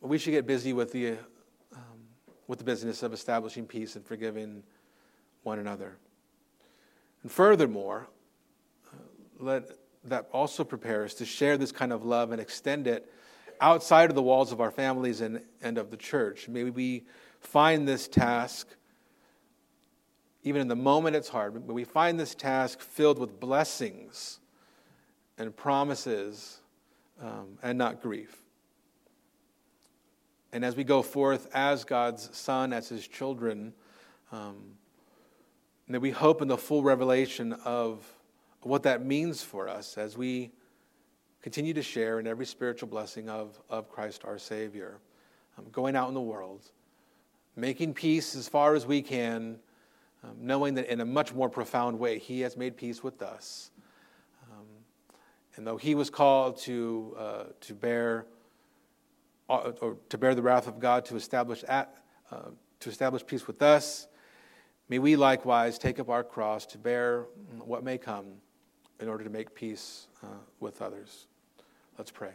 we 0.00 0.18
should 0.18 0.30
get 0.30 0.46
busy 0.46 0.72
with 0.72 0.92
the, 0.92 1.10
um, 1.72 2.00
with 2.46 2.58
the 2.58 2.64
business 2.64 3.02
of 3.02 3.12
establishing 3.12 3.66
peace 3.66 3.96
and 3.96 4.04
forgiving 4.04 4.62
one 5.42 5.58
another. 5.58 5.96
And 7.22 7.30
furthermore, 7.30 8.08
uh, 8.92 8.96
let 9.38 9.64
that 10.04 10.28
also 10.32 10.64
prepare 10.64 11.04
us 11.04 11.14
to 11.14 11.26
share 11.26 11.58
this 11.58 11.72
kind 11.72 11.92
of 11.92 12.04
love 12.04 12.32
and 12.32 12.40
extend 12.40 12.86
it 12.86 13.12
outside 13.60 14.08
of 14.08 14.16
the 14.16 14.22
walls 14.22 14.52
of 14.52 14.60
our 14.60 14.70
families 14.70 15.20
and, 15.20 15.42
and 15.60 15.76
of 15.76 15.90
the 15.90 15.96
church. 15.98 16.48
Maybe 16.48 16.70
we 16.70 17.04
find 17.40 17.86
this 17.86 18.08
task, 18.08 18.68
even 20.42 20.62
in 20.62 20.68
the 20.68 20.76
moment 20.76 21.16
it's 21.16 21.28
hard, 21.28 21.66
but 21.66 21.74
we 21.74 21.84
find 21.84 22.18
this 22.18 22.34
task 22.34 22.80
filled 22.80 23.18
with 23.18 23.38
blessings 23.38 24.40
and 25.40 25.56
promises 25.56 26.60
um, 27.22 27.58
and 27.62 27.78
not 27.78 28.02
grief. 28.02 28.36
And 30.52 30.64
as 30.64 30.76
we 30.76 30.84
go 30.84 31.00
forth 31.00 31.48
as 31.54 31.82
God's 31.82 32.28
Son, 32.36 32.74
as 32.74 32.90
His 32.90 33.08
children, 33.08 33.72
um, 34.32 34.56
that 35.88 36.00
we 36.00 36.10
hope 36.10 36.42
in 36.42 36.48
the 36.48 36.58
full 36.58 36.82
revelation 36.82 37.54
of 37.64 38.06
what 38.60 38.82
that 38.82 39.04
means 39.04 39.42
for 39.42 39.66
us 39.66 39.96
as 39.96 40.16
we 40.16 40.52
continue 41.40 41.72
to 41.72 41.82
share 41.82 42.20
in 42.20 42.26
every 42.26 42.44
spiritual 42.44 42.88
blessing 42.88 43.30
of, 43.30 43.58
of 43.70 43.88
Christ 43.88 44.26
our 44.26 44.38
Savior. 44.38 44.98
Um, 45.56 45.64
going 45.72 45.96
out 45.96 46.08
in 46.08 46.14
the 46.14 46.20
world, 46.20 46.60
making 47.56 47.94
peace 47.94 48.34
as 48.36 48.46
far 48.46 48.74
as 48.74 48.86
we 48.86 49.00
can, 49.00 49.58
um, 50.22 50.36
knowing 50.38 50.74
that 50.74 50.92
in 50.92 51.00
a 51.00 51.04
much 51.06 51.32
more 51.32 51.48
profound 51.48 51.98
way, 51.98 52.18
He 52.18 52.42
has 52.42 52.58
made 52.58 52.76
peace 52.76 53.02
with 53.02 53.22
us. 53.22 53.69
And 55.60 55.66
though 55.66 55.76
He 55.76 55.94
was 55.94 56.08
called 56.08 56.56
to, 56.60 57.14
uh, 57.18 57.44
to 57.60 57.74
bear 57.74 58.24
uh, 59.50 59.72
or 59.82 59.98
to 60.08 60.16
bear 60.16 60.34
the 60.34 60.40
wrath 60.40 60.66
of 60.66 60.80
God 60.80 61.04
to 61.04 61.16
establish, 61.16 61.62
at, 61.64 61.98
uh, 62.30 62.44
to 62.78 62.88
establish 62.88 63.26
peace 63.26 63.46
with 63.46 63.60
us, 63.60 64.06
may 64.88 64.98
we 64.98 65.16
likewise 65.16 65.76
take 65.76 65.98
up 65.98 66.08
our 66.08 66.24
cross 66.24 66.64
to 66.64 66.78
bear 66.78 67.26
what 67.58 67.84
may 67.84 67.98
come 67.98 68.24
in 69.00 69.08
order 69.10 69.22
to 69.22 69.28
make 69.28 69.54
peace 69.54 70.06
uh, 70.22 70.28
with 70.60 70.80
others. 70.80 71.26
Let's 71.98 72.10
pray. 72.10 72.32